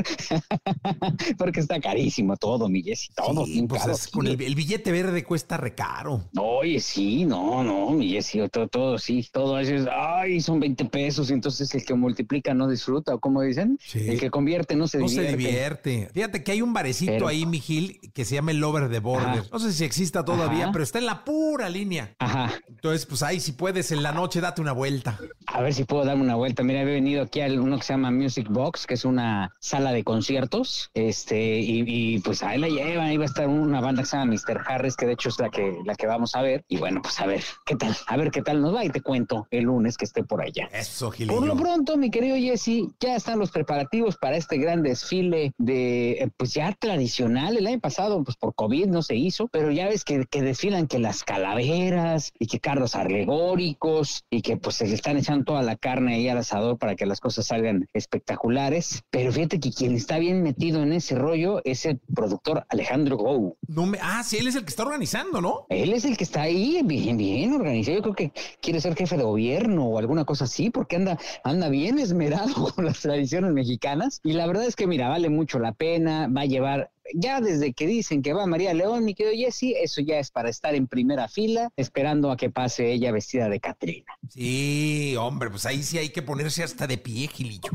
[1.38, 3.46] Porque está carísimo todo, mi Jessy, todo.
[3.46, 6.26] Sí, pues es- con el, el billete verde cuesta recaro.
[6.44, 10.86] Oye, sí, no, no, mi Jessy, todo, todo, sí, todo eso es, ay, son 20
[10.86, 14.08] pesos, entonces el que multiplica no disfruta, o como dicen, Sí.
[14.10, 15.32] el que convierte no se No divierte.
[15.32, 16.10] se divierte.
[16.14, 19.28] Fíjate que hay un barecito Pero- ahí, Mijil, que se llama el Over the Border.
[19.28, 19.44] Ajá.
[19.52, 20.72] No sé si exista todavía, Ajá.
[20.72, 22.16] pero está en la pura línea.
[22.20, 25.20] Ajá, Entonces, pues ahí si puedes en la noche date una vuelta.
[25.48, 26.64] A ver si puedo darme una vuelta.
[26.64, 29.92] Mira, he venido aquí a uno que se llama Music Box, que es una sala
[29.92, 30.90] de conciertos.
[30.94, 33.08] Este, y, y, pues ahí la llevan.
[33.08, 34.62] Ahí va a estar una banda que se llama Mr.
[34.68, 36.64] Harris, que de hecho es la que, la que vamos a ver.
[36.68, 38.86] Y bueno, pues a ver qué tal, a ver qué tal nos va.
[38.86, 40.70] Y te cuento el lunes que esté por allá.
[40.74, 41.46] Eso, Por Gilillo.
[41.46, 46.30] lo pronto, mi querido Jesse, ya están los preparativos para este gran desfile de, eh,
[46.38, 47.58] pues ya tradicional.
[47.58, 50.88] El año pasado, pues por COVID no se hizo, pero ya ves que, que desfilan
[50.88, 55.62] que las calaveras y que carros alegóricos y que pues se le están echando toda
[55.62, 59.04] la carne ahí al asador para que las cosas salgan espectaculares.
[59.10, 63.58] Pero fíjate que quien está bien metido en ese rollo es el productor Alejandro Gou.
[63.68, 63.98] No me...
[64.02, 65.66] Ah, sí, él es el que está organizando, ¿no?
[65.70, 67.98] Él es el que está ahí bien, bien organizado.
[67.98, 68.32] Yo creo que
[68.62, 72.86] quiere ser jefe de gobierno o alguna cosa así, porque anda, anda bien esmerado con
[72.86, 74.20] las tradiciones mexicanas.
[74.24, 76.28] Y la verdad es que, mira, vale mucho la pena.
[76.28, 80.02] Va a llevar, ya desde que dicen que va María León, mi querido Jesse, eso
[80.02, 84.14] ya es para estar en primera fila, esperando a que pase ella vestida de Catrina.
[84.30, 87.72] Sí, hombre, pues ahí sí hay que ponerse hasta de pie, Gilillo.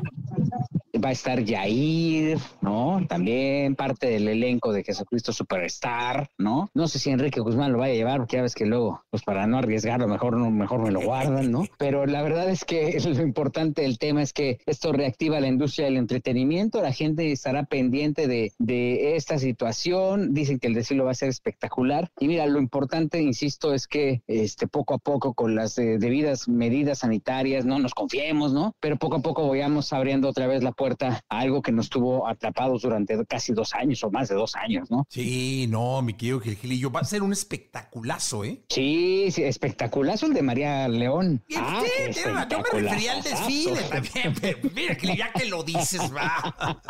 [1.07, 3.01] Va a estar Yair, ¿no?
[3.09, 6.69] También parte del elenco de Jesucristo Superstar, ¿no?
[6.75, 9.23] No sé si Enrique Guzmán lo vaya a llevar, porque ya ves que luego, pues
[9.23, 11.63] para no arriesgarlo, mejor, no, mejor me lo guardan, ¿no?
[11.79, 15.85] Pero la verdad es que lo importante del tema es que esto reactiva la industria
[15.85, 21.13] del entretenimiento, la gente estará pendiente de, de esta situación, dicen que el desfile va
[21.13, 22.11] a ser espectacular.
[22.19, 26.49] Y mira, lo importante, insisto, es que este, poco a poco, con las eh, debidas
[26.49, 28.75] medidas sanitarias, no nos confiemos, ¿no?
[28.81, 32.27] Pero poco a poco vayamos abriendo otra vez la puerta a algo que nos tuvo
[32.29, 35.07] atrapados durante casi dos años o más de dos años, ¿no?
[35.11, 38.63] Sí, no, mi querido Gilillo, va a ser un espectaculazo, ¿eh?
[38.69, 41.43] Sí, sí, espectaculazo el de María León.
[41.49, 41.83] Bien, Ah,
[42.13, 46.81] sí, yo me refería al desfile también, pero mira, ya que lo dices, va.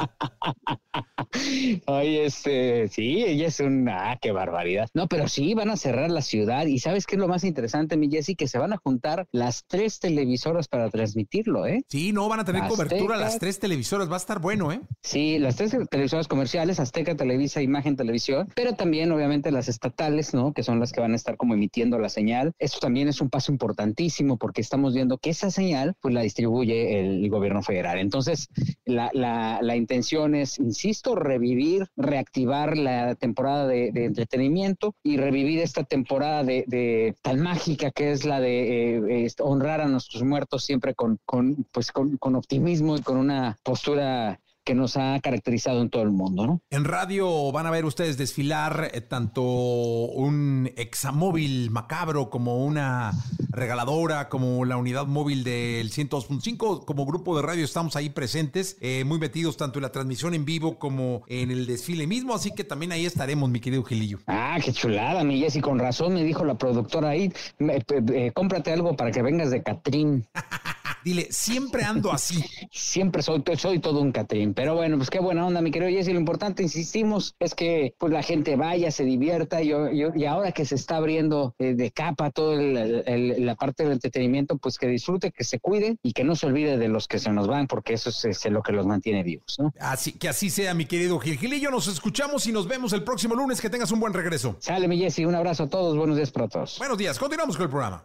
[1.87, 4.89] Ay, este, sí, ella es una, ah, qué barbaridad.
[4.95, 6.67] No, pero sí, van a cerrar la ciudad.
[6.67, 8.35] Y ¿sabes qué es lo más interesante, mi Jessy?
[8.35, 11.85] Que se van a juntar las tres televisoras para transmitirlo, ¿eh?
[11.89, 12.77] Sí, no, van a tener Azteca.
[12.89, 14.81] cobertura las tres televisoras, va a estar bueno, ¿eh?
[15.01, 20.53] Sí, las tres televisoras comerciales, Azteca, Televisa, Imagen, Televisión, pero también obviamente las estatales, ¿no?
[20.53, 22.53] Que son las que van a estar como emitiendo la señal.
[22.59, 26.99] Esto también es un paso importantísimo porque estamos viendo que esa señal pues la distribuye
[26.99, 27.99] el, gobierno federal.
[27.99, 28.49] Entonces,
[28.87, 35.85] la, la, la intención es, insisto, revivir, reactivar la temporada de, entretenimiento y revivir esta
[35.85, 41.19] temporada de, tan mágica que es la de eh, honrar a nuestros muertos siempre con,
[41.27, 46.11] con pues con optimismo y con una postura que nos ha caracterizado en todo el
[46.11, 46.61] mundo, ¿no?
[46.71, 53.13] En radio van a ver ustedes desfilar eh, tanto un examóvil macabro como una
[53.51, 56.85] regaladora, como la unidad móvil del 102.5.
[56.85, 60.45] Como grupo de radio estamos ahí presentes, eh, muy metidos tanto en la transmisión en
[60.45, 64.19] vivo como en el desfile mismo, así que también ahí estaremos, mi querido Gilillo.
[64.27, 68.73] Ah, qué chulada, mi Jessy, con razón me dijo la productora ahí, me- pe- cómprate
[68.73, 70.27] algo para que vengas de Catrín.
[71.07, 72.45] Dile, siempre ando así.
[72.73, 76.13] Siempre soy, soy todo un Catrín, pero bueno, pues qué buena onda, mi querido Jessy.
[76.13, 80.51] Lo importante, insistimos, es que pues la gente vaya, se divierta y, y- y ahora
[80.51, 85.31] que se está abriendo eh, de capa toda la parte del entretenimiento, pues que disfrute,
[85.31, 87.93] que se cuide y que no se olvide de los que se nos van, porque
[87.95, 89.73] eso es, es lo que los mantiene vivos, ¿no?
[89.79, 91.71] Así que así sea, mi querido Gil Gilillo.
[91.71, 93.61] Nos escuchamos y nos vemos el próximo lunes.
[93.61, 94.57] Que tengas un buen regreso.
[94.59, 96.79] Sale, mi Jessy, un abrazo a todos, buenos días para todos.
[96.81, 98.05] Buenos días, continuamos con el programa.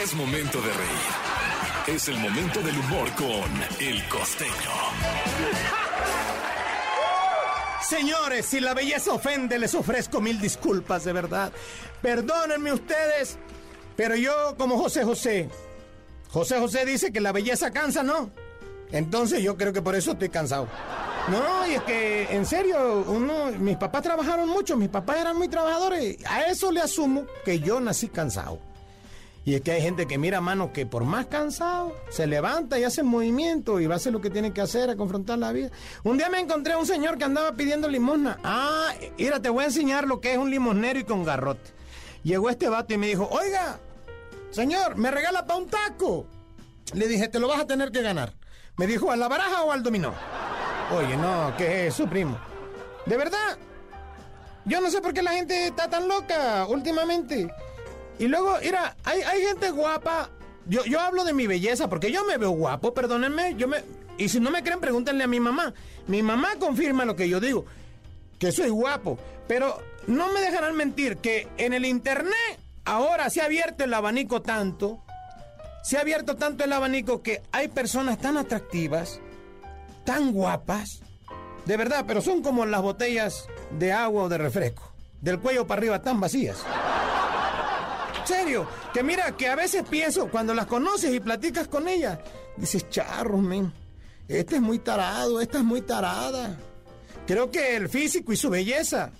[0.00, 1.31] Es momento de reír.
[1.86, 4.52] Es el momento del humor con El Costeño.
[7.82, 11.52] Señores, si la belleza ofende, les ofrezco mil disculpas, de verdad.
[12.00, 13.36] Perdónenme ustedes,
[13.96, 15.50] pero yo como José José,
[16.30, 18.30] José José dice que la belleza cansa, ¿no?
[18.92, 20.68] Entonces yo creo que por eso estoy cansado.
[21.28, 25.48] No, y es que en serio, uno, mis papás trabajaron mucho, mis papás eran muy
[25.48, 26.16] trabajadores.
[26.26, 28.71] A eso le asumo que yo nací cansado.
[29.44, 32.84] Y es que hay gente que mira, mano, que por más cansado, se levanta y
[32.84, 35.70] hace movimiento y va a hacer lo que tiene que hacer, a confrontar la vida.
[36.04, 38.38] Un día me encontré a un señor que andaba pidiendo limosna.
[38.44, 41.70] Ah, mira, te voy a enseñar lo que es un limosnero y con garrote.
[42.22, 43.80] Llegó este vato y me dijo, oiga,
[44.50, 46.26] señor, ¿me regala pa' un taco?
[46.94, 48.34] Le dije, te lo vas a tener que ganar.
[48.76, 50.14] Me dijo, ¿a la baraja o al dominó?
[50.96, 52.38] Oye, no, ¿qué es eso, primo?
[53.06, 53.58] ¿De verdad?
[54.64, 57.50] Yo no sé por qué la gente está tan loca últimamente.
[58.18, 60.30] Y luego, mira, hay, hay gente guapa.
[60.66, 63.54] Yo, yo hablo de mi belleza porque yo me veo guapo, perdónenme.
[63.56, 63.82] Yo me,
[64.18, 65.74] y si no me creen, pregúntenle a mi mamá.
[66.06, 67.64] Mi mamá confirma lo que yo digo,
[68.38, 69.18] que soy guapo.
[69.48, 74.42] Pero no me dejarán mentir que en el internet ahora se ha abierto el abanico
[74.42, 75.02] tanto.
[75.82, 79.20] Se ha abierto tanto el abanico que hay personas tan atractivas,
[80.04, 81.00] tan guapas.
[81.66, 83.46] De verdad, pero son como las botellas
[83.78, 84.92] de agua o de refresco.
[85.20, 86.64] Del cuello para arriba tan vacías.
[88.26, 92.18] Serio, que mira, que a veces pienso, cuando las conoces y platicas con ellas,
[92.56, 93.72] dices, charro, men,
[94.28, 96.56] este es muy tarado, esta es muy tarada.
[97.26, 99.10] Creo que el físico y su belleza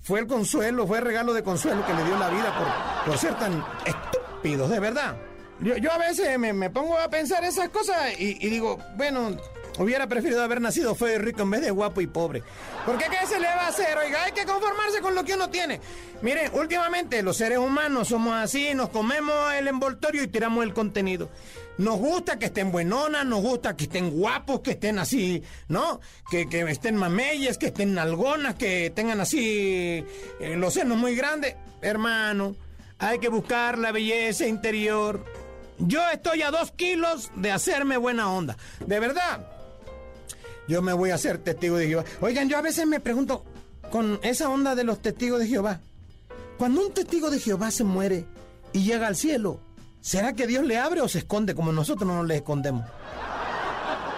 [0.00, 3.18] fue el consuelo, fue el regalo de consuelo que le dio la vida por, por
[3.18, 5.16] ser tan estúpidos, de verdad.
[5.60, 9.36] Yo, yo a veces me, me pongo a pensar esas cosas y digo, bueno,
[9.78, 12.42] hubiera preferido haber nacido feo y rico en vez de guapo y pobre.
[12.84, 13.96] Porque ¿qué se le va a hacer?
[13.96, 15.80] Oiga, hay que conformarse con lo que uno tiene.
[16.22, 21.30] Miren, últimamente los seres humanos somos así, nos comemos el envoltorio y tiramos el contenido.
[21.78, 26.00] Nos gusta que estén buenonas, nos gusta que estén guapos, que estén así, ¿no?
[26.28, 30.04] Que, que estén mameyes, que estén nalgonas, que tengan así
[30.40, 31.54] eh, los senos muy grandes.
[31.80, 32.56] Hermano,
[32.98, 35.24] hay que buscar la belleza interior.
[35.78, 38.56] Yo estoy a dos kilos de hacerme buena onda.
[38.84, 39.47] De verdad.
[40.68, 42.04] Yo me voy a hacer testigo de Jehová.
[42.20, 43.44] Oigan, yo a veces me pregunto,
[43.90, 45.80] con esa onda de los testigos de Jehová,
[46.58, 48.26] cuando un testigo de Jehová se muere
[48.72, 49.60] y llega al cielo,
[50.00, 52.84] ¿será que Dios le abre o se esconde como nosotros no nos le escondemos?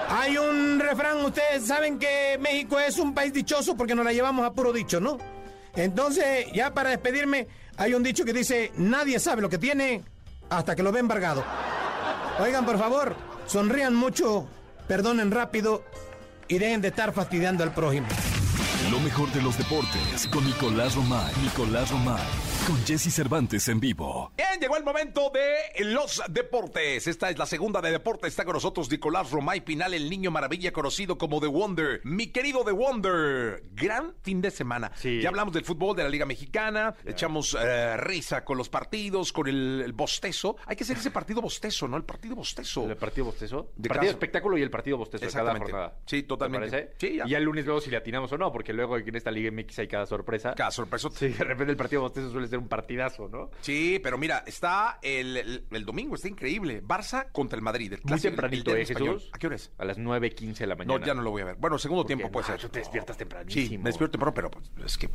[0.09, 4.45] Hay un refrán, ustedes saben que México es un país dichoso porque nos la llevamos
[4.45, 5.19] a puro dicho, ¿no?
[5.77, 10.03] Entonces, ya para despedirme, hay un dicho que dice, nadie sabe lo que tiene
[10.49, 11.45] hasta que lo ve embargado.
[12.41, 13.15] Oigan, por favor,
[13.47, 14.49] sonrían mucho,
[14.89, 15.85] perdonen rápido
[16.51, 18.09] y dejen de estar fastidiando al prójimo.
[18.91, 21.33] Lo mejor de los deportes con Nicolás Romay.
[21.43, 22.50] Nicolás Romay.
[22.71, 24.31] Con Jesse Cervantes en vivo.
[24.37, 27.09] Bien, llegó el momento de los deportes.
[27.09, 28.29] Esta es la segunda de deportes.
[28.29, 32.01] Está con nosotros Nicolás Romay Pinal, el niño maravilla conocido como The Wonder.
[32.05, 34.93] Mi querido The Wonder, gran fin de semana.
[34.95, 35.21] Sí.
[35.21, 36.95] Ya hablamos del fútbol, de la Liga Mexicana.
[37.05, 40.55] Echamos eh, risa con los partidos, con el, el bostezo.
[40.67, 41.97] Hay que hacer ese partido bostezo, ¿no?
[41.97, 42.89] El partido bostezo.
[42.89, 43.73] El partido bostezo.
[43.75, 45.73] De partido cada- espectáculo y el partido bostezo de cada Exactamente.
[45.73, 45.99] jornada.
[46.07, 46.67] Sí, totalmente.
[46.71, 46.95] ¿Te parece?
[47.01, 47.27] Sí, ya.
[47.27, 49.51] Y ya el lunes luego si le atinamos o no, porque luego en esta Liga
[49.51, 50.55] MX hay cada sorpresa.
[50.55, 51.09] Cada sorpresa.
[51.13, 53.51] Sí, de repente el partido bostezo suele ser un partidazo, ¿no?
[53.61, 56.83] Sí, pero mira, está el, el- el domingo, está increíble.
[56.83, 57.93] Barça contra el Madrid.
[57.95, 58.87] el Muy tempranito, ¿eh.
[58.87, 59.31] Jesús?
[59.33, 59.73] ¿A qué hora es?
[59.79, 60.99] A las 9.15 de la mañana.
[60.99, 61.57] No, ya no lo voy a ver.
[61.57, 62.61] Bueno, segundo tiempo puede ser.
[62.61, 63.67] tú te despiertas tempranísimo.
[63.69, 65.09] Sí, me despierto temprano, pero pues, es que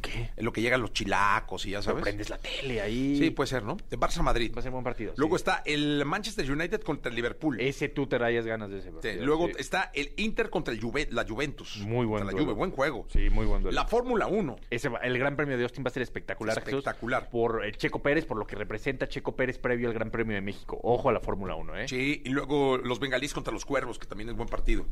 [0.00, 0.30] ¿Qué?
[0.36, 2.02] en lo que llegan los chilacos y ya Pero sabes.
[2.02, 3.16] prendes la tele ahí.
[3.18, 3.76] Sí, puede ser, ¿no?
[3.90, 4.52] De Barça Madrid.
[4.54, 5.12] Va a ser buen partido.
[5.16, 5.42] Luego sí.
[5.42, 7.60] está el Manchester United contra el Liverpool.
[7.60, 9.24] Ese tú te rayas ganas de ese Sí, partido.
[9.26, 9.52] Luego sí.
[9.58, 11.78] está el Inter contra el Juve- la Juventus.
[11.78, 12.32] Muy buen la.
[12.32, 13.06] Juve, buen juego.
[13.12, 13.74] Sí, muy buen duelo.
[13.74, 14.56] La Fórmula 1.
[14.70, 16.54] Ese va- el Gran Premio de Austin va a ser espectacular.
[16.56, 17.28] Jesús, Espectacular.
[17.30, 20.40] por eh, Checo Pérez, por lo que representa Checo Pérez previo al Gran Premio de
[20.40, 20.78] México.
[20.82, 21.88] Ojo a la Fórmula 1, ¿eh?
[21.88, 24.86] Sí, y luego los bengalíes contra los cuervos, que también es buen partido.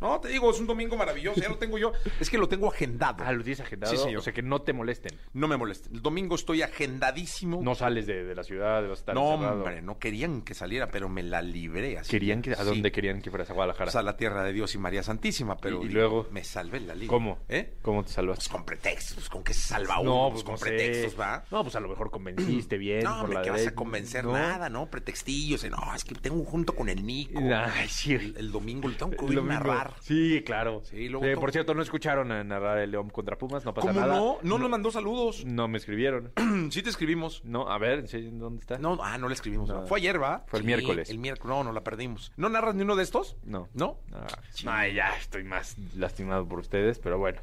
[0.00, 1.92] No, te digo, es un domingo maravilloso, ya lo tengo yo.
[2.20, 3.22] Es que lo tengo agendado.
[3.24, 3.92] Ah, lo tienes agendado.
[3.94, 4.18] Sí, señor.
[4.20, 5.16] O sea, que no te molesten.
[5.32, 5.88] No me moleste.
[5.92, 7.60] El domingo estoy agendadísimo.
[7.62, 9.56] No sales de, de la ciudad, a estar No, encerrado.
[9.58, 12.10] hombre, no querían que saliera, pero me la libré así.
[12.10, 12.64] Querían que, ¿A Sí.
[12.64, 13.50] dónde querían que fueras?
[13.50, 13.86] A Guadalajara.
[13.86, 16.88] Pues a la tierra de Dios y María Santísima, pero Y- luego, me salvé en
[16.88, 17.10] la liga.
[17.10, 17.38] ¿Cómo?
[17.48, 17.74] ¿Eh?
[17.82, 18.36] ¿Cómo te salvas?
[18.38, 20.64] Pues con pretextos, pues con que se salva uno, no, pues pues con no sé.
[20.66, 21.44] pretextos, ¿va?
[21.50, 23.04] No, pues a lo mejor convenciste bien.
[23.04, 24.32] No, por la que vas a convencer No.
[24.32, 24.86] nada, ¿no?
[24.90, 27.40] Pretextillos, no, es que tengo junto con el Nico.
[27.54, 28.14] Ay, sí.
[28.14, 29.54] El, el domingo lo tengo que oír domingo.
[29.90, 30.02] Narrar.
[30.02, 30.80] Sí, claro.
[30.84, 33.74] Sí, luego Eh, to- por cierto, no escucharon a narrar el León contra Pumas, no
[33.74, 34.14] pasa ¿Cómo nada.
[34.16, 34.38] no?
[34.42, 35.44] No nos mandó saludos.
[35.44, 36.32] No me escribieron.
[36.70, 37.44] sí te escribimos.
[37.44, 38.28] No, a ver, ¿sí?
[38.32, 38.78] ¿dónde está?
[38.78, 39.68] No, ah, no le escribimos.
[39.68, 39.86] No.
[39.86, 40.44] Fue ayer, ¿va?
[40.46, 41.10] Fue el miércoles.
[41.10, 41.48] El miércoles.
[41.50, 42.32] No, no la perdimos.
[42.36, 43.36] ¿No narras ni uno de estos?
[43.44, 43.68] No.
[43.74, 43.98] ¿No?
[44.12, 44.26] Ah,
[44.66, 47.40] ay, ya estoy más lastimado por ustedes, pero bueno.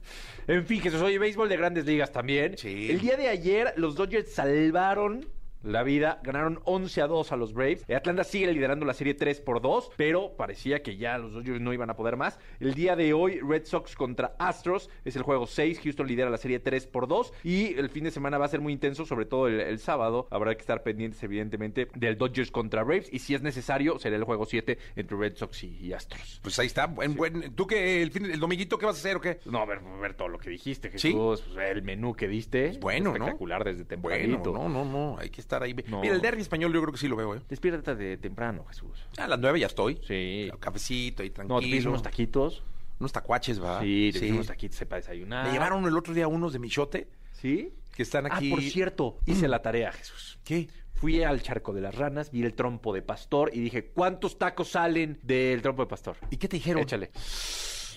[0.48, 2.58] En fin, Jesús, oye, béisbol de grandes ligas también.
[2.58, 2.90] Sí.
[2.92, 5.26] El día de ayer, los Dodgers salvaron
[5.68, 7.86] la vida, ganaron 11 a 2 a los Braves.
[7.90, 11.74] Atlanta sigue liderando la serie 3 por 2, pero parecía que ya los Dodgers no
[11.74, 12.40] iban a poder más.
[12.60, 15.80] El día de hoy, Red Sox contra Astros es el juego 6.
[15.84, 18.62] Houston lidera la serie 3 por 2 y el fin de semana va a ser
[18.62, 20.28] muy intenso, sobre todo el, el sábado.
[20.32, 24.24] Habrá que estar pendientes, evidentemente, del Dodgers contra Braves y si es necesario, será el
[24.24, 26.40] juego 7 entre Red Sox y, y Astros.
[26.44, 26.88] Pues ahí está.
[26.88, 27.54] Buen, buen.
[27.56, 28.02] ¿Tú qué?
[28.02, 29.40] El, fin, el dominguito qué vas a hacer o qué?
[29.46, 31.10] No, a ver, a ver todo lo que dijiste, ¿Sí?
[31.10, 31.44] Jesús.
[31.54, 32.78] pues, el menú que diste.
[32.80, 33.16] bueno, ¿no?
[33.18, 34.54] Espectacular desde Bueno, tempranito.
[34.54, 35.18] no, no, no.
[35.20, 35.76] Hay que estar ahí.
[35.88, 36.02] No.
[36.02, 37.42] Mira, el derby español yo creo que sí lo veo, ¿eh?
[37.50, 39.06] Despiértate de temprano, Jesús.
[39.18, 40.00] A las nueve ya estoy.
[40.08, 40.50] Sí.
[40.60, 41.56] Cafecito y tranquilo.
[41.56, 42.64] No, te pides unos taquitos.
[43.00, 43.80] Unos tacuaches, ¿va?
[43.82, 45.46] Sí, te pides unos taquitos para desayunar.
[45.46, 47.72] Me llevaron el otro día unos de Michote ¿Sí?
[47.96, 48.48] que están aquí.
[48.52, 50.40] Ah, por cierto, hice la tarea, Jesús.
[50.44, 50.68] ¿Qué?
[50.96, 54.70] Fui al charco de las ranas, vi el trompo de pastor y dije, ¿cuántos tacos
[54.70, 56.18] salen del trompo de pastor?
[56.32, 56.82] ¿Y qué te dijeron?
[56.82, 57.12] Échale.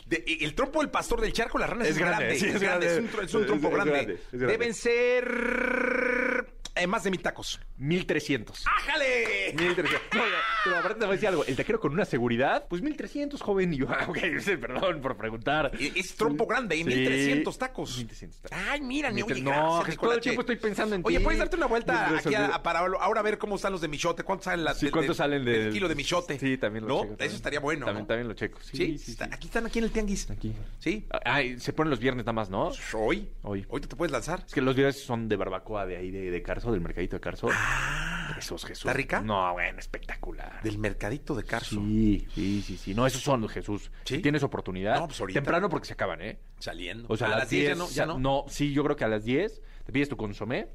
[0.04, 2.38] De- el trompo del pastor del charco, las ranas es, Es grande, grande.
[2.38, 2.86] sí, es es grande.
[2.86, 3.24] grande.
[3.24, 3.92] Es un, es trompo grande.
[3.92, 4.18] grande.
[4.32, 5.24] Deben ser
[6.80, 7.60] eh, más de mil tacos.
[7.76, 8.64] 1300.
[8.66, 9.54] ¡Ájale!
[9.56, 9.90] 1300.
[10.14, 11.44] No, ya, pero aparte te voy a decir algo.
[11.44, 13.72] El taquero con una seguridad, pues 1300, joven.
[13.74, 14.18] Y yo, ah, ok,
[14.60, 15.72] perdón por preguntar.
[15.78, 16.84] Es trompo grande, y Sí.
[16.84, 17.96] 1300 tacos.
[17.98, 18.58] 1300 tacos.
[18.68, 21.24] Ay, mira, ni oye, no, gracias, todo el tiempo estoy pensando en Oye, ti.
[21.24, 24.22] ¿puedes darte una vuelta aquí a- a- para ahora ver cómo están los de Michote?
[24.22, 26.38] ¿Cuántos salen la, Sí, del- ¿cuántos del- salen del del- kilo de Michote?
[26.38, 27.02] Sí, también lo ¿No?
[27.02, 27.16] checo.
[27.24, 28.06] Eso estaría bueno, También, ¿no?
[28.08, 28.58] también lo checo.
[28.62, 29.30] Sí, Sí, sí, está- sí.
[29.34, 30.30] aquí están aquí en el tianguis.
[30.30, 30.54] Aquí.
[30.78, 31.06] Sí.
[31.24, 32.70] Ay, se ponen los viernes nada más, ¿no?
[32.94, 33.28] Hoy.
[33.42, 33.64] Hoy.
[33.68, 34.42] Hoy te puedes lanzar.
[34.46, 37.48] Es que los viernes son de barbacoa de ahí, de, de Del mercadito de Carso.
[38.34, 38.84] Jesús, Jesús.
[38.86, 39.20] ¿Está rica?
[39.20, 40.62] No, bueno, espectacular.
[40.62, 41.76] Del mercadito de Carso.
[41.76, 42.94] Sí, sí, sí, sí.
[42.94, 43.90] No, esos son, Jesús.
[44.04, 44.16] ¿Sí?
[44.16, 44.98] Si tienes oportunidad.
[44.98, 45.40] No, pues ahorita.
[45.40, 46.38] Temprano porque se acaban, ¿eh?
[46.58, 47.06] Saliendo.
[47.08, 47.88] O sea, a, las 10, ya no.
[47.90, 48.18] Ya no.
[48.18, 50.68] No, sí, yo creo que a las 10 te pides tu consomé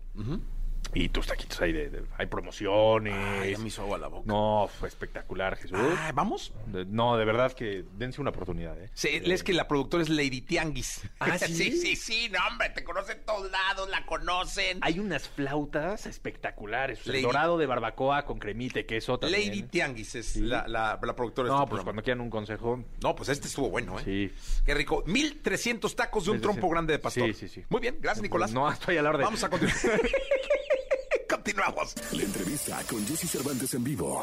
[0.94, 3.14] y tus taquitos ahí de, de- hay promociones.
[3.42, 4.24] Ay, ya me hizo agua la boca.
[4.28, 5.78] No, fue espectacular, Jesús.
[5.82, 6.54] Ah, ¿Vamos?
[6.68, 8.90] De- no, de verdad que dense una oportunidad, ¿eh?
[8.94, 11.02] Sí, es que la productora es Lady Tianguis.
[11.20, 11.54] ¿Ah, sí?
[11.54, 14.80] sí, sí, sí, no, hombre, te conocen todos lados, la conocen.
[14.82, 17.02] Hay unas flautas espectaculares.
[17.02, 19.48] O sea, el Lady- dorado de barbacoa con cremita y queso también.
[19.50, 20.42] Lady Tianguis es Sí.
[20.42, 21.84] la, la, la productora de No, este pues programa.
[21.84, 22.84] cuando quieran un consejo.
[23.02, 24.04] No, pues este estuvo bueno, ¿eh?
[24.06, 24.62] Sí.
[24.66, 25.04] Qué rico.
[25.06, 26.42] 1300 tacos de un 1300.
[26.62, 27.28] trompo grande de pastor.
[27.28, 27.64] Sí, sí, sí.
[27.70, 28.52] Muy bien, gracias, Nicolás.
[28.54, 29.24] No, estoy a la orden.
[29.26, 29.76] Vamos a continuar.
[31.56, 31.94] Continuamos.
[32.12, 34.20] La entrevista con Jesse Cervantes en vivo.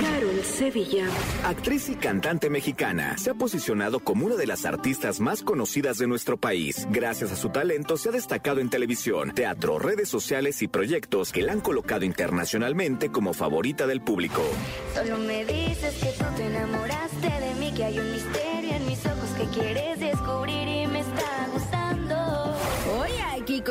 [0.00, 1.06] Carol Sevilla.
[1.44, 6.06] Actriz y cantante mexicana, se ha posicionado como una de las artistas más conocidas de
[6.06, 6.86] nuestro país.
[6.90, 11.42] Gracias a su talento se ha destacado en televisión, teatro, redes sociales y proyectos que
[11.42, 14.42] la han colocado internacionalmente como favorita del público.
[14.94, 16.81] Solo me dices que tú te enamoraste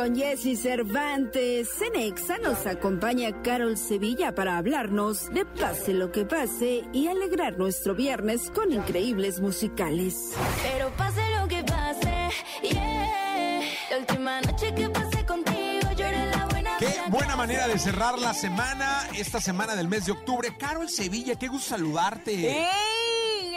[0.01, 6.25] con Jesse Cervantes, en Exa nos acompaña Carol Sevilla para hablarnos de Pase lo que
[6.25, 10.31] pase y alegrar nuestro viernes con increíbles musicales.
[10.63, 12.29] Pero pase lo que pase,
[12.63, 13.61] yeah.
[13.91, 16.47] La última noche que pasé contigo, yo era la
[17.09, 20.49] buena manera de cerrar la semana, esta semana del mes de octubre.
[20.57, 22.63] Carol Sevilla, qué gusto saludarte.
[22.63, 23.00] ¡Ey!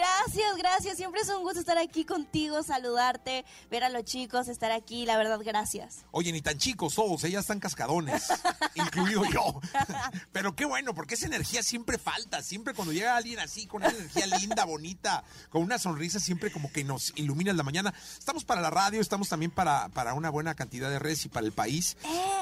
[0.05, 0.97] Gracias, gracias.
[0.99, 5.07] Siempre es un gusto estar aquí contigo, saludarte, ver a los chicos, estar aquí.
[5.07, 6.05] La verdad, gracias.
[6.11, 8.29] Oye, ni tan chicos todos, ellas están cascadones,
[8.75, 9.61] incluido yo.
[10.33, 12.43] Pero qué bueno, porque esa energía siempre falta.
[12.43, 16.71] Siempre cuando llega alguien así, con una energía linda, bonita, con una sonrisa, siempre como
[16.71, 17.95] que nos ilumina la mañana.
[18.19, 21.47] Estamos para la radio, estamos también para, para una buena cantidad de redes y para
[21.47, 21.97] el país.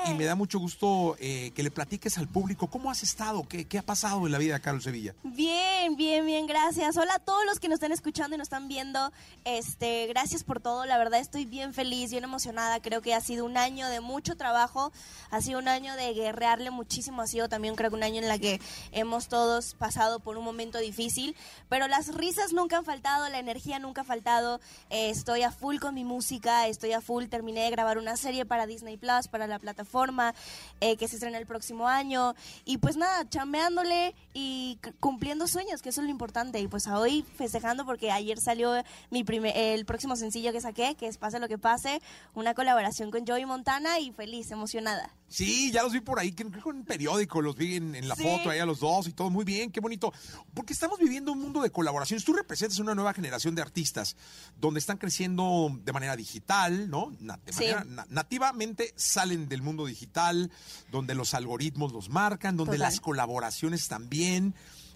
[0.09, 3.67] Y me da mucho gusto eh, que le platiques al público cómo has estado, qué,
[3.67, 5.15] qué ha pasado en la vida de Carol Sevilla.
[5.23, 6.97] Bien, bien, bien, gracias.
[6.97, 9.13] Hola a todos los que nos están escuchando y nos están viendo.
[9.45, 10.85] Este, gracias por todo.
[10.87, 12.81] La verdad estoy bien feliz, bien emocionada.
[12.81, 14.93] Creo que ha sido un año de mucho trabajo,
[15.31, 17.23] ha sido un año de guerrearle muchísimo.
[17.23, 18.61] Ha sido también creo que un año en la que
[18.93, 21.37] hemos todos pasado por un momento difícil,
[21.69, 24.61] pero las risas nunca han faltado, la energía nunca ha faltado.
[24.91, 27.27] Eh, estoy a full con mi música, estoy a full.
[27.27, 30.35] Terminé de grabar una serie para Disney Plus, para la plataforma
[30.81, 32.35] eh, que se estrena el próximo año
[32.65, 36.61] y pues nada, chambeándole y cumpliendo sueños, que eso es lo importante.
[36.61, 38.73] Y pues a hoy festejando porque ayer salió
[39.11, 42.01] mi primer, el próximo sencillo que saqué, que es Pase lo que pase,
[42.35, 45.15] una colaboración con Joey Montana y feliz, emocionada.
[45.29, 48.07] Sí, ya los vi por ahí, creo que en un periódico, los vi en, en
[48.07, 48.23] la Sí.
[48.23, 50.13] foto ahí a los dos y todo muy bien, qué bonito.
[50.55, 52.25] Porque estamos viviendo un mundo de colaboraciones.
[52.25, 54.15] Tú representas una nueva generación de artistas
[54.61, 57.11] donde están creciendo de manera digital, ¿no?
[57.19, 57.61] De Sí.
[57.65, 60.51] manera na- nativamente salen del mundo digital,
[60.91, 62.91] donde los algoritmos los marcan, donde Total.
[62.93, 64.55] las colaboraciones también.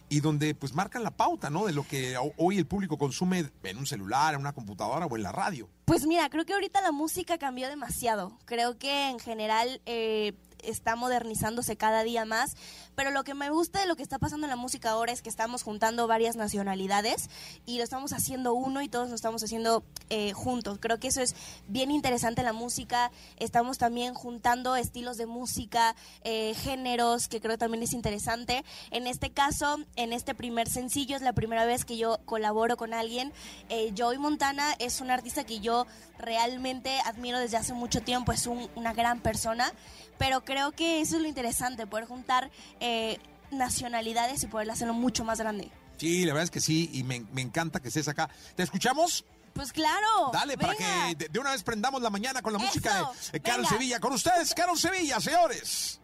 [0.09, 1.67] Y donde pues marcan la pauta, ¿no?
[1.67, 5.17] De lo que ho- hoy el público consume en un celular, en una computadora o
[5.17, 5.69] en la radio.
[5.85, 8.39] Pues mira, creo que ahorita la música cambió demasiado.
[8.45, 10.35] Creo que en general eh,
[10.67, 12.57] está modernizándose cada día más.
[12.95, 15.23] Pero lo que me gusta de lo que está pasando en la música ahora es
[15.23, 17.29] que estamos juntando varias nacionalidades
[17.67, 20.79] y lo estamos haciendo uno y todos lo estamos haciendo eh, juntos.
[20.81, 21.35] Creo que eso es
[21.69, 23.11] bien interesante en la música.
[23.39, 25.95] Estamos también juntando estilos de música,
[26.25, 28.65] eh, géneros, que creo también es interesante.
[28.91, 32.95] En este caso, en este primer sencillo, es la primera vez que yo colaboro con
[32.95, 33.33] alguien.
[33.69, 35.87] Eh, Joey Montana es un artista que yo
[36.19, 39.73] realmente admiro desde hace mucho tiempo, es un- una gran persona,
[40.19, 42.51] pero creo que eso es lo interesante, poder juntar
[42.81, 43.19] eh,
[43.51, 45.71] nacionalidades y poder hacerlo mucho más grande.
[45.99, 48.29] Sí, la verdad es que sí, y me, me encanta que estés acá.
[48.55, 49.25] ¿Te escuchamos?
[49.55, 50.31] Pues claro.
[50.33, 53.33] Dale, para que de, de una vez prendamos la mañana con la música Eso, de,
[53.33, 53.71] de Carol venga.
[53.71, 54.01] Sevilla.
[54.01, 55.99] Con ustedes, Carol Sevilla, señores.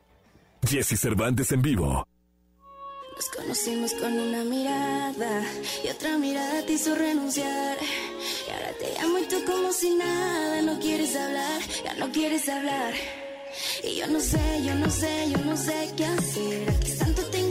[0.66, 2.06] Jesse Cervantes en vivo.
[3.14, 5.42] Nos conocimos con una mirada
[5.84, 7.76] y otra mirada te hizo renunciar.
[8.48, 12.48] Y ahora te llamo y tú como si nada, no quieres hablar, ya no quieres
[12.48, 12.94] hablar.
[13.82, 16.70] Y yo no sé, yo no sé, yo no sé qué hacer.
[16.70, 17.41] ¿A qué santo tengo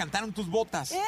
[0.00, 0.92] encantaron tus botas.
[0.92, 1.02] Eh.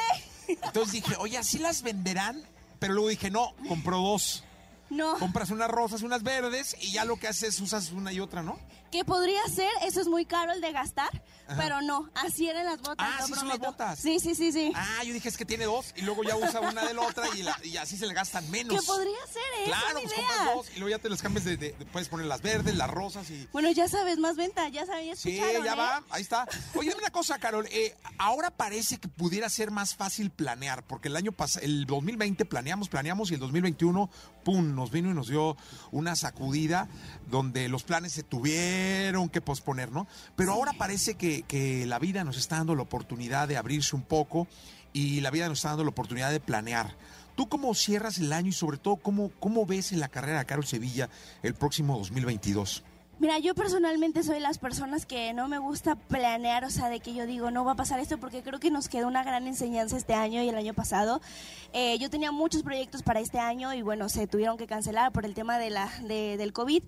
[0.47, 2.43] Entonces dije, oye, ¿así las venderán?
[2.77, 4.43] Pero luego dije, no, compró dos.
[4.89, 5.17] No.
[5.17, 8.43] Compras unas rosas y unas verdes y ya lo que haces usas una y otra,
[8.43, 8.59] ¿no?
[8.91, 11.09] Que podría ser, eso es muy caro el de gastar,
[11.57, 12.97] pero no, así eran las botas.
[13.09, 13.97] Ah, sí son las botas.
[13.97, 14.71] Sí, sí, sí, sí.
[14.75, 17.25] Ah, yo dije, es que tiene dos y luego ya usa una de la otra
[17.35, 18.79] y, la- y así se le gastan menos.
[18.79, 19.65] Que podría ser, ¿eh?
[19.65, 20.15] Claro, pues idea.
[20.27, 22.75] compras dos y luego ya te las cambias de, de- de- puedes poner las verdes,
[22.75, 23.47] las rosas y...
[23.51, 25.75] Bueno, ya sabes, más venta, ya sabía Sí, ya ¿eh?
[25.75, 26.47] va, ahí está.
[26.75, 27.67] Oye, una cosa, Carol.
[27.71, 32.45] eh, ahora parece que pudiera ser más fácil planear, porque el año pasado, el 2020
[32.45, 34.07] planeamos, planeamos y el 2021,
[34.43, 35.55] pum, nos vino y nos dio
[35.91, 36.87] una sacudida
[37.29, 40.07] donde los planes se tuvieron que posponer, ¿no?
[40.35, 44.03] Pero ahora parece que, que la vida nos está dando la oportunidad de abrirse un
[44.03, 44.47] poco
[44.91, 46.95] y la vida nos está dando la oportunidad de planear.
[47.35, 50.45] ¿Tú cómo cierras el año y sobre todo cómo, cómo ves en la carrera de
[50.45, 51.09] Carol Sevilla
[51.41, 52.83] el próximo 2022?
[53.19, 57.13] Mira, yo personalmente soy las personas que no me gusta planear, o sea, de que
[57.13, 59.95] yo digo, no va a pasar esto, porque creo que nos quedó una gran enseñanza
[59.95, 61.21] este año y el año pasado.
[61.71, 65.25] Eh, yo tenía muchos proyectos para este año y bueno, se tuvieron que cancelar por
[65.25, 66.83] el tema de la, de- del COVID.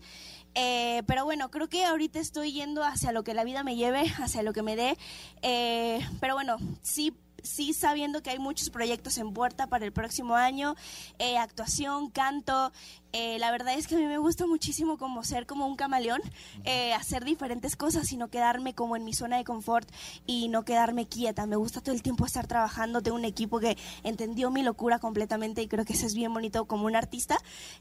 [0.55, 4.01] Eh, pero bueno, creo que ahorita estoy yendo hacia lo que la vida me lleve,
[4.19, 4.97] hacia lo que me dé.
[5.41, 7.13] Eh, pero bueno, sí
[7.45, 10.75] sí sabiendo que hay muchos proyectos en puerta para el próximo año,
[11.19, 12.71] eh, actuación, canto.
[13.17, 16.21] eh, la verdad es que a mí me gusta muchísimo como ser como un camaleón,
[16.65, 19.89] eh, hacer diferentes cosas y no quedarme como en mi zona de confort
[20.25, 21.45] y no quedarme quieta.
[21.45, 23.01] Me gusta todo el tiempo estar trabajando.
[23.01, 26.65] Tengo un equipo que entendió mi locura completamente y creo que eso es bien bonito
[26.65, 27.37] como un artista.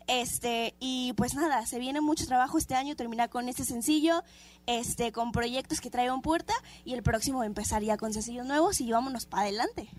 [0.06, 4.22] Este, y pues nada, se viene mucho trabajo este año, terminar con este sencillo,
[4.66, 6.54] este, con proyectos que traigo en puerta
[6.84, 9.53] y el próximo empezar ya con sencillos nuevos y vámonos para adelante.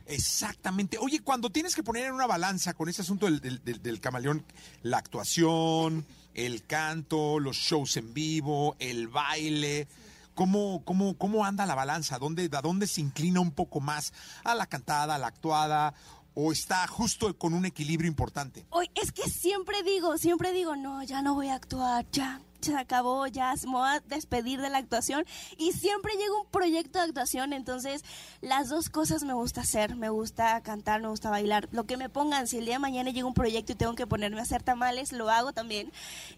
[0.08, 0.98] Exactamente.
[1.00, 4.00] Oye, cuando tienes que poner en una balanza con ese asunto del, del- del- del
[4.00, 4.44] camaleón,
[4.84, 9.88] la actuación, el canto, los shows en vivo, el baile,
[10.34, 12.18] ¿cómo, cómo, cómo anda la balanza?
[12.20, 14.14] ¿Dónde, ¿A dónde se inclina un poco más?
[14.44, 15.94] ¿A la cantada, a la actuada?
[16.34, 18.66] ¿O está justo con un equilibrio importante?
[18.72, 22.76] Hoy es que siempre digo, siempre digo, no, ya no voy a actuar, ya se
[22.76, 25.26] acabó, ya me voy a despedir de la actuación.
[25.58, 28.04] Y siempre llega un proyecto de actuación, entonces
[28.42, 32.10] las dos cosas me gusta hacer, me gusta cantar, me gusta bailar, lo que me
[32.10, 34.64] pongan, si el día de mañana llega un proyecto y tengo que ponerme a hacer
[34.64, 35.92] tamales, lo hago también,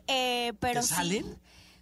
[0.08, 1.38] Eh, pero ¿Te sí, salen?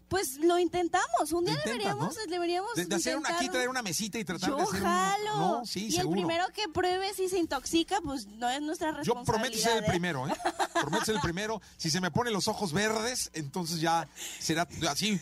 [0.08, 2.26] Pues lo intentamos, un día intentas, deberíamos, ¿no?
[2.30, 4.82] deberíamos De, de hacer una, aquí, traer una mesita y tratar Yo de hacer un-
[4.84, 5.36] jalo.
[5.38, 6.20] No, sí, y seguro.
[6.20, 9.26] el primero que pruebe si se intoxica, pues no es nuestra Yo responsabilidad.
[9.34, 9.88] prometo ser el ¿eh?
[9.88, 10.34] primero, ¿eh?
[10.80, 11.62] Prometo ser el primero.
[11.78, 14.08] Si se me ponen los ojos verdes, entonces ya
[14.40, 15.20] será así,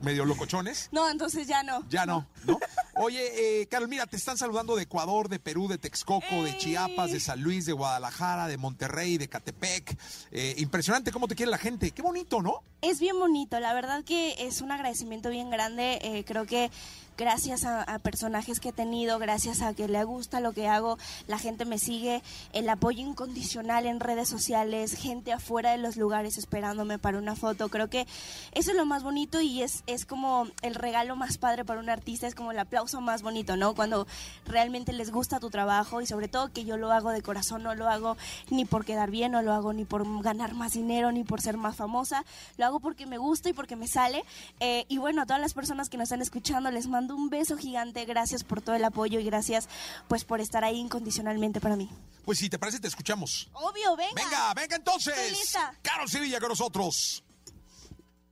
[0.00, 0.88] medio locochones.
[0.92, 1.86] No, entonces ya no.
[1.88, 2.58] Ya no, ¿no?
[2.96, 7.12] Oye, eh, Carol, mira, te están saludando de Ecuador, de Perú, de Texcoco, de Chiapas,
[7.12, 9.96] de San Luis, de Guadalajara, de Monterrey, de Catepec.
[10.30, 11.90] Eh, impresionante cómo te quiere la gente.
[11.90, 12.62] Qué bonito, ¿no?
[12.80, 15.98] Es bien bonito, la verdad que es un agradecimiento bien grande.
[16.02, 16.70] eh, creo que
[17.18, 21.36] gracias a, personajes que he tenido, gracias a que le gusta lo que hago, la
[21.36, 26.98] gente me sigue, el apoyo incondicional en redes sociales, gente afuera de los lugares esperándome
[26.98, 27.68] para una foto.
[27.70, 28.06] Creo que
[28.52, 31.90] eso es lo más bonito y es, es como el regalo más padre para un
[31.90, 33.74] artista, es como el aplauso más bonito, ¿no?
[33.74, 34.06] Cuando
[34.46, 37.74] realmente les gusta tu trabajo y sobre todo que yo lo hago de corazón, no
[37.74, 38.16] lo hago
[38.50, 41.56] ni por quedar bien, no lo hago ni por ganar más dinero, ni por ser
[41.56, 42.24] más famosa,
[42.56, 44.24] lo hago porque me gusta y porque me sale.
[44.60, 47.56] Eh, y bueno, a todas las personas que nos están escuchando, les mando un beso
[47.56, 49.68] gigante, gracias por todo el apoyo y gracias
[50.08, 51.88] pues por estar ahí incondicionalmente para mí.
[52.24, 53.48] Pues si te parece, te escuchamos.
[53.54, 54.12] Obvio, venga.
[54.14, 55.16] Venga, venga entonces.
[55.16, 55.74] Estoy lista.
[55.82, 57.24] Carol Sevilla con nosotros.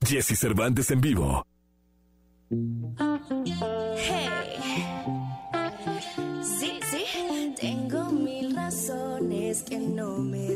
[0.05, 1.45] Jesse Cervantes en vivo.
[3.95, 4.85] Hey.
[6.59, 10.46] Sí, sí, tengo mil razones que no me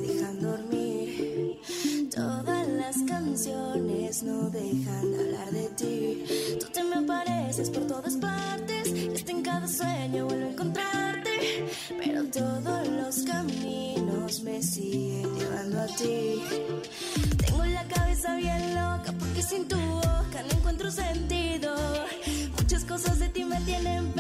[3.48, 6.24] no dejan de hablar de ti.
[6.60, 8.94] Tú te me apareces por todas partes.
[9.16, 11.66] hasta en cada sueño vuelvo a encontrarte.
[11.98, 16.44] Pero todos los caminos me siguen llevando a ti.
[17.38, 21.76] Tengo la cabeza bien loca porque sin tu boca no encuentro sentido.
[22.58, 24.14] Muchas cosas de ti me tienen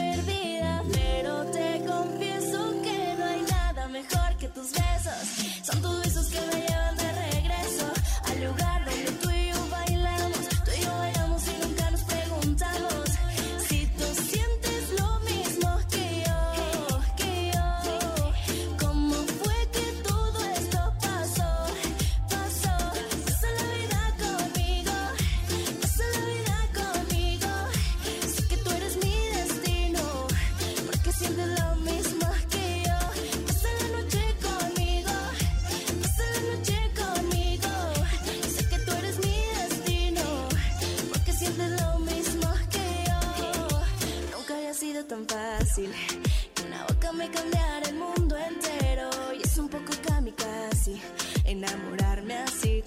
[51.51, 52.83] enamorarme así.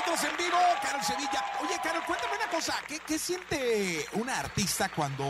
[0.00, 1.44] Nosotros en vivo, Carol Sevilla.
[1.62, 2.74] Oye, Carol, cuéntame una cosa.
[3.06, 5.24] ¿Qué, siente una artista cuando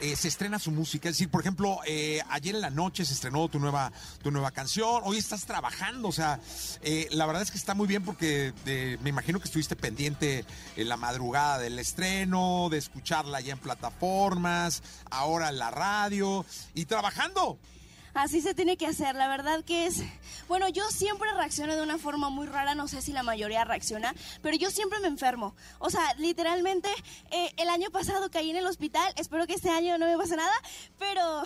[0.00, 1.08] eh, se estrena su música?
[1.08, 3.90] Es decir, por ejemplo, eh, ayer en la noche se estrenó tu nueva,
[4.22, 5.02] tu nueva canción.
[5.04, 6.08] Hoy estás trabajando.
[6.08, 6.38] O sea,
[6.82, 8.52] eh, la verdad es que está muy bien porque
[9.02, 10.44] me imagino que estuviste pendiente
[10.76, 16.44] en la madrugada del estreno, de escucharla ya en plataformas, ahora en la radio
[16.74, 17.58] y trabajando.
[18.14, 20.02] Así se tiene que hacer, la verdad que es...
[20.48, 24.14] Bueno, yo siempre reacciono de una forma muy rara, no sé si la mayoría reacciona,
[24.42, 25.54] pero yo siempre me enfermo.
[25.78, 26.88] O sea, literalmente,
[27.30, 30.36] eh, el año pasado caí en el hospital, espero que este año no me pase
[30.36, 30.52] nada,
[30.98, 31.42] pero...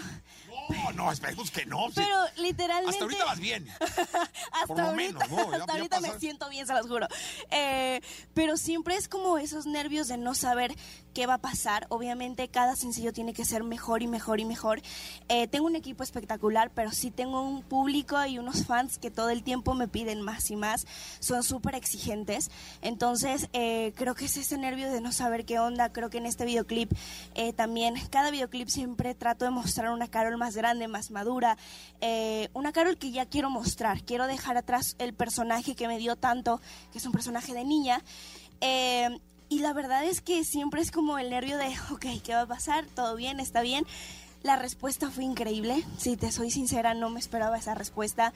[0.68, 1.86] No, no, esperemos que no.
[1.88, 1.94] sí.
[1.96, 2.90] Pero literalmente...
[2.90, 3.68] Hasta ahorita vas bien.
[3.80, 5.36] hasta Por lo ahorita, menos, ¿no?
[5.36, 7.06] Ya- hasta ya ahorita me siento bien, se los juro.
[7.50, 8.00] Eh,
[8.34, 10.74] pero siempre es como esos nervios de no saber
[11.12, 11.86] qué va a pasar.
[11.88, 14.82] Obviamente cada sencillo tiene que ser mejor y mejor y mejor.
[15.28, 19.30] Eh, tengo un equipo espectacular, pero sí tengo un público y unos fans que todo
[19.30, 20.86] el tiempo me piden más y más.
[21.20, 22.50] Son súper exigentes.
[22.80, 25.92] Entonces eh, creo que es ese nervio de no saber qué onda.
[25.92, 26.92] Creo que en este videoclip
[27.34, 31.56] eh, también, cada videoclip siempre trato de mostrar una Carol más grande, más madura.
[32.00, 34.02] eh, una Carol que ya quiero mostrar.
[34.02, 36.60] Quiero dejar atrás el personaje que me dio tanto,
[36.90, 38.02] que es un personaje de niña.
[39.52, 42.46] Y la verdad es que siempre es como el nervio de, ok, ¿qué va a
[42.46, 42.86] pasar?
[42.86, 43.38] ¿Todo bien?
[43.38, 43.84] ¿Está bien?
[44.42, 45.84] La respuesta fue increíble.
[45.98, 48.32] Si te soy sincera, no me esperaba esa respuesta.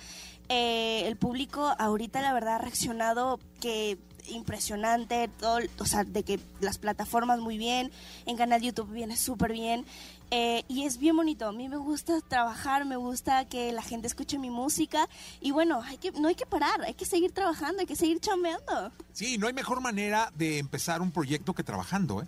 [0.51, 3.99] Eh, el público ahorita, la verdad, ha reaccionado que
[4.29, 7.91] impresionante, todo, o sea, de que las plataformas muy bien,
[8.27, 9.87] en canal YouTube viene súper bien.
[10.31, 14.07] Eh, y es bien bonito, a mí me gusta trabajar, me gusta que la gente
[14.07, 15.09] escuche mi música
[15.41, 18.21] y bueno, hay que, no hay que parar, hay que seguir trabajando, hay que seguir
[18.21, 18.93] chambeando.
[19.13, 22.27] Sí, no hay mejor manera de empezar un proyecto que trabajando, ¿eh?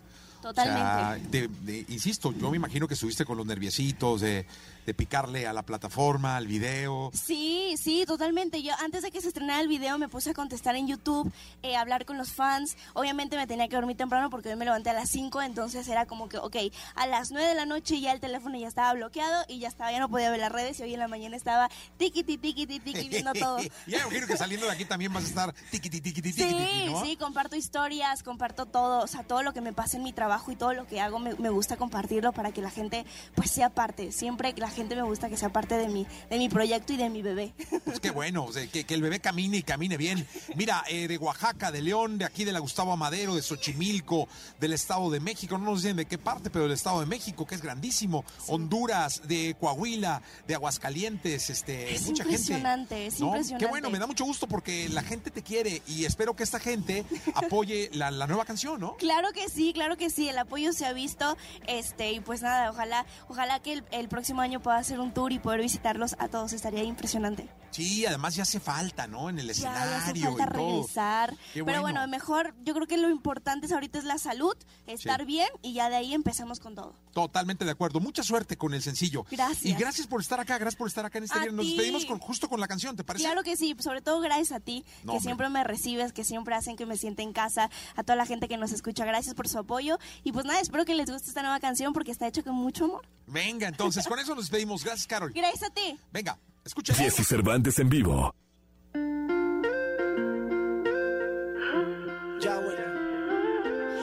[0.49, 0.83] Totalmente.
[0.83, 4.47] O sea, de- de- insisto, yo me imagino que estuviste con los nerviecitos de,
[4.87, 7.11] de picarle a la plataforma, al video.
[7.13, 8.63] Sí, sí, totalmente.
[8.63, 11.31] Yo antes de que se estrenara el video me puse a contestar en YouTube,
[11.63, 12.77] eh, a hablar con los fans.
[12.95, 16.07] Obviamente me tenía que dormir temprano porque hoy me levanté a las 5, entonces era
[16.07, 16.57] como que, ok,
[16.95, 19.93] a las 9 de la noche ya el teléfono ya estaba bloqueado y ya estaba,
[19.93, 21.69] ya no podía ver las redes y hoy en la mañana estaba
[21.99, 23.59] tiquiti, tiquiti, tiqui, viendo todo.
[23.87, 27.05] ya imagino que saliendo de aquí también vas a estar tiquiti, tiquiti, tiquiti, Sí, ¿no?
[27.05, 30.38] sí, comparto historias, comparto todo, o sea, todo lo que me pasa en mi trabajo
[30.49, 33.71] y todo lo que hago me, me gusta compartirlo para que la gente pues sea
[33.71, 34.13] parte.
[34.13, 37.11] Siempre la gente me gusta que sea parte de mi, de mi proyecto y de
[37.11, 37.53] mi bebé.
[37.85, 40.27] Pues qué bueno, o sea, que, que el bebé camine y camine bien.
[40.57, 44.29] Mira, eh, de Oaxaca, de León, de aquí de la Gustavo Amadero, de Xochimilco,
[44.61, 47.47] del Estado de México, no nos dicen de qué parte, pero del Estado de México,
[47.47, 48.25] que es grandísimo.
[48.47, 53.07] Honduras, de Coahuila, de Aguascalientes, este, Es mucha impresionante, gente.
[53.07, 53.27] es ¿no?
[53.27, 53.65] impresionante.
[53.65, 56.59] Qué bueno, me da mucho gusto porque la gente te quiere y espero que esta
[56.59, 58.97] gente apoye la, la nueva canción, ¿no?
[58.97, 62.71] Claro que sí, claro que sí, el apoyo se ha visto, este, y pues nada,
[62.71, 66.29] ojalá, ojalá que el, el próximo año pueda hacer un tour y poder visitarlos a
[66.29, 67.49] todos, estaría impresionante.
[67.71, 69.29] Sí, además ya hace falta, ¿no?
[69.29, 71.37] En el escenario ya hace falta regresar.
[71.53, 71.83] Pero bueno.
[71.83, 74.57] bueno, mejor, yo creo que lo importante es ahorita es la salud,
[74.87, 75.27] estar Sí.
[75.27, 76.95] bien y ya de ahí empezamos con todo.
[77.13, 78.01] Totalmente de acuerdo.
[78.01, 79.27] Mucha suerte con el sencillo.
[79.31, 79.65] Gracias.
[79.67, 81.57] Y gracias por estar acá, gracias por estar acá en este A viernes.
[81.59, 83.25] Nos despedimos con, justo con la canción, ¿te parece?
[83.27, 85.21] Claro que sí, sobre todo gracias a ti, No, que hombre.
[85.21, 88.49] siempre me recibes, que siempre hacen que me sienta en casa, a toda la gente
[88.49, 89.99] que nos escucha, gracias por su apoyo.
[90.25, 92.85] Y pues nada, espero que les guste esta nueva canción porque está hecha con mucho
[92.85, 93.07] amor.
[93.27, 94.85] Venga, entonces, con eso nos despedimos.
[94.85, 95.33] Gracias, Carol.
[95.33, 95.99] Gracias a ti.
[96.13, 96.95] Venga, escucha.
[96.95, 98.35] Jesse Cervantes en vivo.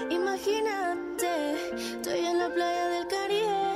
[0.10, 3.76] Imagínate, estoy en la playa del Caribe.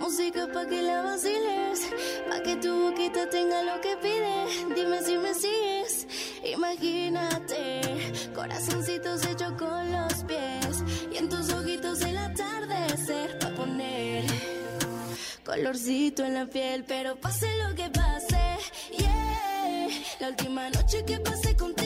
[0.00, 1.90] Música pa' que la vaciles,
[2.28, 4.74] pa' que tu boquita tenga lo que pide.
[4.74, 6.06] Dime si me sigues.
[6.44, 9.92] Imagínate, corazoncitos hechos con
[13.10, 14.24] atardecer pa' poner
[15.44, 16.84] colorcito en la piel.
[16.86, 18.58] Pero pase lo que pase,
[18.96, 19.88] yeah.
[20.20, 21.79] La última noche que pasé contigo,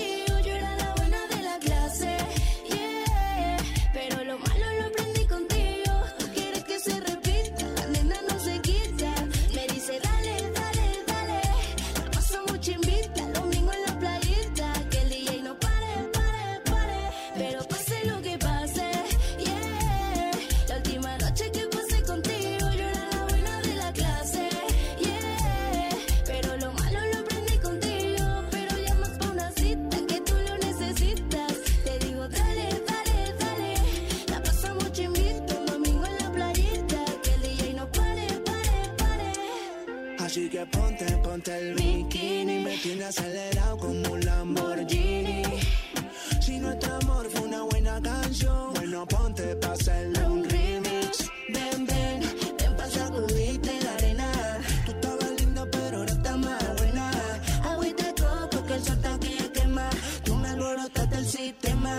[41.34, 45.42] ponte, el bikini Me tiene acelerado como un Lamborghini.
[46.40, 51.30] Si nuestro amor fue una buena canción Bueno, ponte pa' hacerle un remix.
[51.48, 52.20] Ven, ven,
[52.58, 54.30] ven pa' sacudirte la arena.
[54.86, 57.10] Tú estabas linda pero ahora estás más buena.
[57.64, 59.90] Agüita coco que el sol está aquí quema
[60.24, 61.98] Tú me alborotaste el sistema.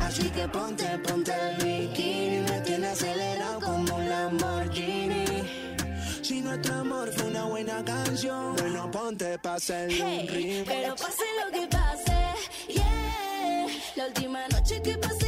[0.00, 5.24] Así que ponte, ponte el bikini Me tiene acelerado como un Lamborghini.
[6.24, 8.56] Si nuestro amor fue una buena canción,
[9.56, 10.64] un Hey, remix.
[10.66, 12.16] pero pase lo que pase,
[12.68, 13.66] yeah.
[13.94, 15.23] La última noche que pasé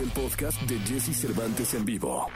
[0.00, 2.26] El podcast de Jesse Cervantes en vivo.